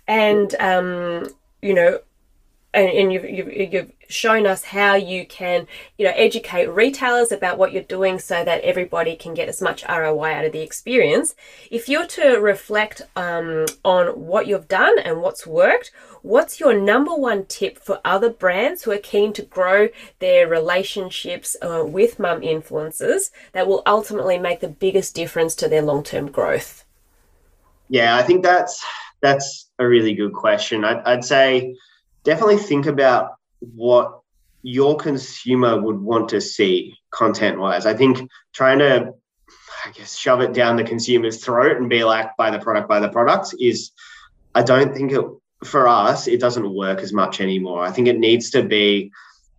and 0.07 0.55
um, 0.61 1.29
you 1.61 1.75
know 1.75 1.99
and, 2.75 2.89
and 2.89 3.13
you've, 3.13 3.25
you've, 3.25 3.73
you've 3.73 3.93
shown 4.09 4.47
us 4.47 4.65
how 4.65 4.95
you 4.95 5.27
can 5.27 5.67
you 5.99 6.05
know 6.07 6.13
educate 6.15 6.67
retailers 6.67 7.33
about 7.33 7.59
what 7.59 7.73
you're 7.73 7.83
doing 7.83 8.19
so 8.19 8.45
that 8.45 8.63
everybody 8.63 9.17
can 9.17 9.35
get 9.35 9.49
as 9.49 9.63
much 9.63 9.85
ROI 9.89 10.33
out 10.33 10.45
of 10.45 10.53
the 10.53 10.61
experience. 10.61 11.35
If 11.71 11.89
you're 11.89 12.07
to 12.09 12.37
reflect 12.39 13.03
um, 13.17 13.67
on 13.85 14.09
what 14.09 14.47
you've 14.47 14.69
done 14.69 14.99
and 14.99 15.21
what's 15.21 15.47
worked 15.47 15.91
what's 16.23 16.61
your 16.61 16.81
number 16.81 17.13
one 17.13 17.45
tip 17.47 17.77
for 17.77 18.01
other 18.05 18.31
brands 18.31 18.85
who 18.85 18.93
are 18.93 18.99
keen 18.99 19.33
to 19.33 19.43
grow 19.43 19.89
their 20.21 20.47
relationships 20.47 21.57
uh, 21.61 21.83
with 21.85 22.21
mum 22.21 22.43
influencers 22.43 23.33
that 23.51 23.67
will 23.67 23.83
ultimately 23.87 24.39
make 24.39 24.61
the 24.61 24.69
biggest 24.69 25.17
difference 25.17 25.57
to 25.57 25.69
their 25.69 25.83
long-term 25.83 26.31
growth? 26.31 26.85
Yeah 27.89 28.17
i 28.17 28.23
think 28.23 28.45
that's 28.45 28.83
that's 29.23 29.71
a 29.79 29.87
really 29.87 30.15
good 30.15 30.35
question. 30.35 30.85
I'd, 30.85 31.03
I'd 31.05 31.25
say 31.25 31.75
definitely 32.25 32.59
think 32.59 32.87
about 32.87 33.35
what 33.61 34.21
your 34.63 34.97
consumer 34.97 35.81
would 35.81 36.01
want 36.01 36.31
to 36.31 36.41
see 36.41 36.95
content 37.11 37.59
wise. 37.59 37.87
I 37.87 37.95
think 37.95 38.29
trying 38.53 38.79
to, 38.79 39.13
I 39.85 39.91
guess, 39.91 40.17
shove 40.17 40.41
it 40.41 40.53
down 40.53 40.77
the 40.77 40.85
consumer's 40.85 41.45
throat 41.45 41.77
and 41.77 41.89
be 41.89 42.05
like, 42.05 42.37
buy 42.37 42.51
the 42.51 42.59
product, 42.59 42.89
buy 42.89 43.01
the 43.01 43.09
product 43.09 43.55
is, 43.59 43.91
I 44.55 44.63
don't 44.63 44.95
think 44.95 45.13
it, 45.13 45.25
for 45.65 45.89
us, 45.89 46.29
it 46.29 46.41
doesn't 46.41 46.75
work 46.75 47.01
as 47.01 47.13
much 47.13 47.41
anymore. 47.41 47.85
I 47.85 47.91
think 47.91 48.09
it 48.09 48.19
needs 48.19 48.51
to 48.51 48.63
be 48.63 49.11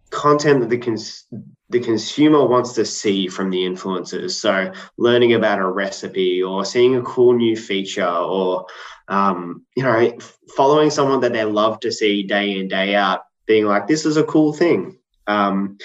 content 0.09 0.61
that 0.61 0.69
the 0.69 0.77
cons- 0.77 1.25
the 1.69 1.79
consumer 1.79 2.45
wants 2.45 2.73
to 2.73 2.85
see 2.85 3.27
from 3.27 3.49
the 3.49 3.63
influencers. 3.63 4.31
So 4.31 4.71
learning 4.97 5.33
about 5.33 5.59
a 5.59 5.67
recipe 5.67 6.43
or 6.43 6.65
seeing 6.65 6.95
a 6.95 7.01
cool 7.01 7.33
new 7.33 7.57
feature 7.57 8.07
or 8.07 8.67
um, 9.07 9.65
you 9.75 9.83
know, 9.83 10.17
following 10.55 10.89
someone 10.89 11.19
that 11.21 11.33
they 11.33 11.43
love 11.43 11.79
to 11.81 11.91
see 11.91 12.23
day 12.23 12.57
in, 12.57 12.67
day 12.67 12.95
out, 12.95 13.21
being 13.45 13.65
like, 13.65 13.87
this 13.87 14.05
is 14.05 14.17
a 14.17 14.23
cool 14.23 14.53
thing. 14.53 14.97
Um, 15.27 15.77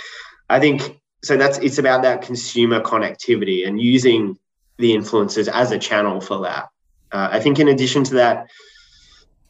I 0.49 0.61
think 0.61 1.01
so 1.23 1.37
that's 1.37 1.59
it's 1.59 1.79
about 1.79 2.03
that 2.03 2.23
consumer 2.23 2.81
connectivity 2.81 3.67
and 3.67 3.81
using 3.81 4.39
the 4.79 4.95
influencers 4.95 5.49
as 5.49 5.73
a 5.73 5.79
channel 5.79 6.21
for 6.21 6.43
that. 6.43 6.69
Uh, 7.11 7.29
I 7.33 7.41
think 7.41 7.59
in 7.59 7.69
addition 7.69 8.05
to 8.05 8.15
that, 8.15 8.49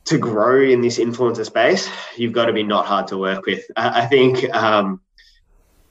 to 0.07 0.17
grow 0.17 0.63
in 0.63 0.81
this 0.81 0.99
influencer 0.99 1.45
space, 1.45 1.91
you've 2.17 2.33
got 2.33 2.47
to 2.47 2.53
be 2.53 2.63
not 2.63 2.87
hard 2.87 3.09
to 3.09 3.19
work 3.19 3.45
with. 3.45 3.65
I, 3.77 4.03
I 4.03 4.07
think, 4.07 4.49
um, 4.55 5.03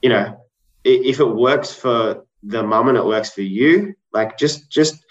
you 0.02 0.08
know, 0.08 0.44
if 0.82 1.20
it 1.20 1.24
works 1.24 1.72
for 1.72 2.24
the 2.42 2.62
mum 2.62 2.88
and 2.88 2.98
it 2.98 3.04
works 3.04 3.30
for 3.30 3.42
you, 3.42 3.94
like 4.12 4.38
just 4.38 4.70
just 4.70 5.04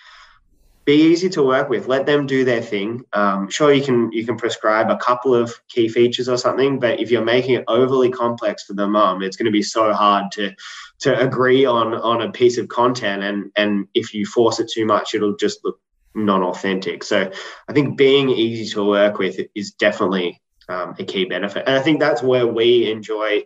be 0.88 1.12
easy 1.12 1.28
to 1.28 1.43
work 1.43 1.67
with. 1.67 1.89
Let 1.89 2.06
them 2.06 2.26
do 2.26 2.45
their 2.45 2.62
thing. 2.62 3.04
Um, 3.12 3.50
sure, 3.50 3.73
you 3.73 3.84
can 3.84 4.10
you 4.13 4.26
can 4.26 4.38
prescribe 4.38 4.89
a 4.89 4.95
couple 4.95 5.36
of 5.36 5.54
key 5.67 5.89
features 5.89 6.30
or 6.30 6.38
something, 6.38 6.80
but 6.80 7.02
if 7.02 7.12
you're 7.12 7.26
making 7.26 7.56
it 7.56 7.65
overly 7.67 8.10
complex 8.10 8.63
for 8.63 8.73
the 8.73 8.88
mom, 8.88 9.21
it's 9.21 9.36
going 9.36 9.47
to 9.47 9.52
be 9.52 9.62
so 9.62 9.91
hard 9.91 10.32
to 10.32 10.56
to 11.00 11.19
agree 11.19 11.65
on 11.65 11.93
on 11.93 12.21
a 12.21 12.32
piece 12.32 12.58
of 12.58 12.69
content. 12.69 13.21
And 13.21 13.52
and 13.58 13.89
if 13.93 14.13
you 14.13 14.26
force 14.26 14.62
it 14.62 14.71
too 14.73 14.86
much, 14.86 15.13
it'll 15.13 15.36
just 15.36 15.60
look 15.65 15.78
non-authentic. 16.15 17.04
So 17.04 17.30
I 17.67 17.73
think 17.73 17.97
being 17.97 18.30
easy 18.30 18.73
to 18.73 18.86
work 18.86 19.19
with 19.19 19.41
is 19.54 19.71
definitely 19.71 20.41
um, 20.69 20.95
a 20.97 21.04
key 21.04 21.26
benefit, 21.26 21.65
and 21.67 21.76
I 21.76 21.82
think 21.82 22.00
that's 22.00 22.23
where 22.23 22.47
we 22.47 22.89
enjoy 22.89 23.43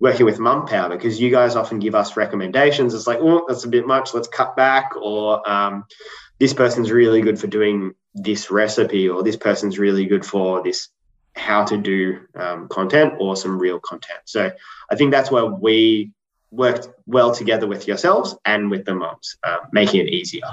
working 0.00 0.26
with 0.26 0.38
mum 0.38 0.66
power 0.66 0.90
because 0.90 1.18
you 1.18 1.30
guys 1.30 1.56
often 1.56 1.78
give 1.78 1.94
us 1.94 2.16
recommendations. 2.16 2.92
It's 2.92 3.06
like, 3.06 3.20
oh, 3.22 3.46
that's 3.48 3.64
a 3.64 3.68
bit 3.68 3.86
much. 3.86 4.12
Let's 4.12 4.28
cut 4.28 4.54
back, 4.54 4.90
or 5.00 5.48
um, 5.48 5.84
this 6.38 6.52
person's 6.52 6.90
really 6.90 7.20
good 7.20 7.38
for 7.38 7.46
doing 7.46 7.94
this 8.14 8.50
recipe 8.50 9.08
or 9.08 9.22
this 9.22 9.36
person's 9.36 9.78
really 9.78 10.06
good 10.06 10.24
for 10.24 10.62
this 10.62 10.88
how 11.36 11.64
to 11.64 11.76
do 11.76 12.20
um, 12.36 12.68
content 12.68 13.14
or 13.18 13.36
some 13.36 13.58
real 13.58 13.80
content. 13.80 14.20
So 14.24 14.52
i 14.90 14.96
think 14.96 15.10
that's 15.10 15.30
where 15.30 15.46
we 15.46 16.12
worked 16.50 16.88
well 17.06 17.34
together 17.34 17.66
with 17.66 17.88
yourselves 17.88 18.36
and 18.44 18.70
with 18.70 18.84
the 18.84 18.94
moms 18.94 19.36
uh, 19.42 19.58
making 19.72 20.00
it 20.06 20.10
easier 20.10 20.50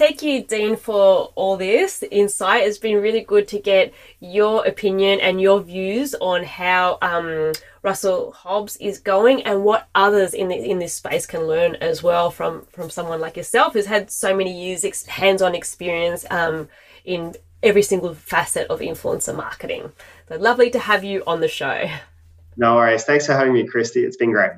Thank 0.00 0.22
you, 0.22 0.42
Dean, 0.42 0.76
for 0.76 1.30
all 1.34 1.58
this 1.58 2.02
insight. 2.10 2.66
It's 2.66 2.78
been 2.78 3.02
really 3.02 3.20
good 3.20 3.46
to 3.48 3.58
get 3.58 3.92
your 4.18 4.66
opinion 4.66 5.20
and 5.20 5.38
your 5.38 5.60
views 5.60 6.14
on 6.22 6.42
how 6.42 6.96
um, 7.02 7.52
Russell 7.82 8.32
Hobbs 8.32 8.78
is 8.78 8.98
going 8.98 9.42
and 9.42 9.62
what 9.62 9.90
others 9.94 10.32
in 10.32 10.48
the, 10.48 10.54
in 10.54 10.78
this 10.78 10.94
space 10.94 11.26
can 11.26 11.42
learn 11.42 11.74
as 11.82 12.02
well 12.02 12.30
from 12.30 12.64
from 12.72 12.88
someone 12.88 13.20
like 13.20 13.36
yourself 13.36 13.74
who's 13.74 13.84
had 13.84 14.10
so 14.10 14.34
many 14.34 14.50
years 14.50 14.86
ex- 14.86 15.04
hands-on 15.04 15.54
experience 15.54 16.24
um, 16.30 16.70
in 17.04 17.34
every 17.62 17.82
single 17.82 18.14
facet 18.14 18.68
of 18.68 18.80
influencer 18.80 19.36
marketing. 19.36 19.92
So 20.30 20.36
lovely 20.36 20.70
to 20.70 20.78
have 20.78 21.04
you 21.04 21.22
on 21.26 21.40
the 21.40 21.48
show. 21.48 21.90
No 22.56 22.76
worries. 22.76 23.04
Thanks 23.04 23.26
for 23.26 23.34
having 23.34 23.52
me, 23.52 23.66
Christy. 23.66 24.06
It's 24.06 24.16
been 24.16 24.32
great. 24.32 24.52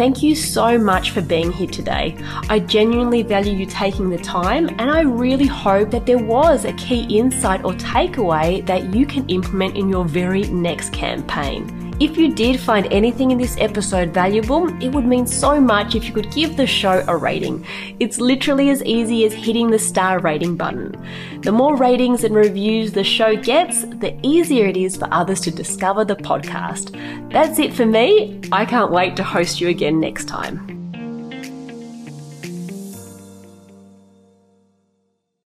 Thank 0.00 0.22
you 0.22 0.34
so 0.34 0.78
much 0.78 1.10
for 1.10 1.20
being 1.20 1.52
here 1.52 1.66
today. 1.66 2.16
I 2.48 2.60
genuinely 2.60 3.22
value 3.22 3.52
you 3.52 3.66
taking 3.66 4.08
the 4.08 4.16
time, 4.16 4.70
and 4.78 4.90
I 4.90 5.02
really 5.02 5.46
hope 5.46 5.90
that 5.90 6.06
there 6.06 6.16
was 6.16 6.64
a 6.64 6.72
key 6.72 7.18
insight 7.18 7.66
or 7.66 7.74
takeaway 7.74 8.64
that 8.64 8.94
you 8.94 9.04
can 9.04 9.28
implement 9.28 9.76
in 9.76 9.90
your 9.90 10.06
very 10.06 10.44
next 10.44 10.94
campaign. 10.94 11.89
If 12.00 12.16
you 12.16 12.34
did 12.34 12.58
find 12.58 12.90
anything 12.90 13.30
in 13.30 13.36
this 13.36 13.58
episode 13.58 14.14
valuable, 14.14 14.68
it 14.82 14.88
would 14.88 15.04
mean 15.04 15.26
so 15.26 15.60
much 15.60 15.94
if 15.94 16.06
you 16.06 16.14
could 16.14 16.32
give 16.32 16.56
the 16.56 16.66
show 16.66 17.04
a 17.06 17.14
rating. 17.14 17.66
It's 18.00 18.18
literally 18.18 18.70
as 18.70 18.82
easy 18.84 19.26
as 19.26 19.34
hitting 19.34 19.70
the 19.70 19.78
star 19.78 20.18
rating 20.18 20.56
button. 20.56 20.96
The 21.42 21.52
more 21.52 21.76
ratings 21.76 22.24
and 22.24 22.34
reviews 22.34 22.92
the 22.92 23.04
show 23.04 23.36
gets, 23.36 23.82
the 23.82 24.18
easier 24.22 24.64
it 24.64 24.78
is 24.78 24.96
for 24.96 25.12
others 25.12 25.40
to 25.40 25.50
discover 25.50 26.06
the 26.06 26.16
podcast. 26.16 26.90
That's 27.30 27.58
it 27.58 27.74
for 27.74 27.84
me. 27.84 28.40
I 28.50 28.64
can't 28.64 28.90
wait 28.90 29.14
to 29.16 29.22
host 29.22 29.60
you 29.60 29.68
again 29.68 30.00
next 30.00 30.24
time. 30.24 30.79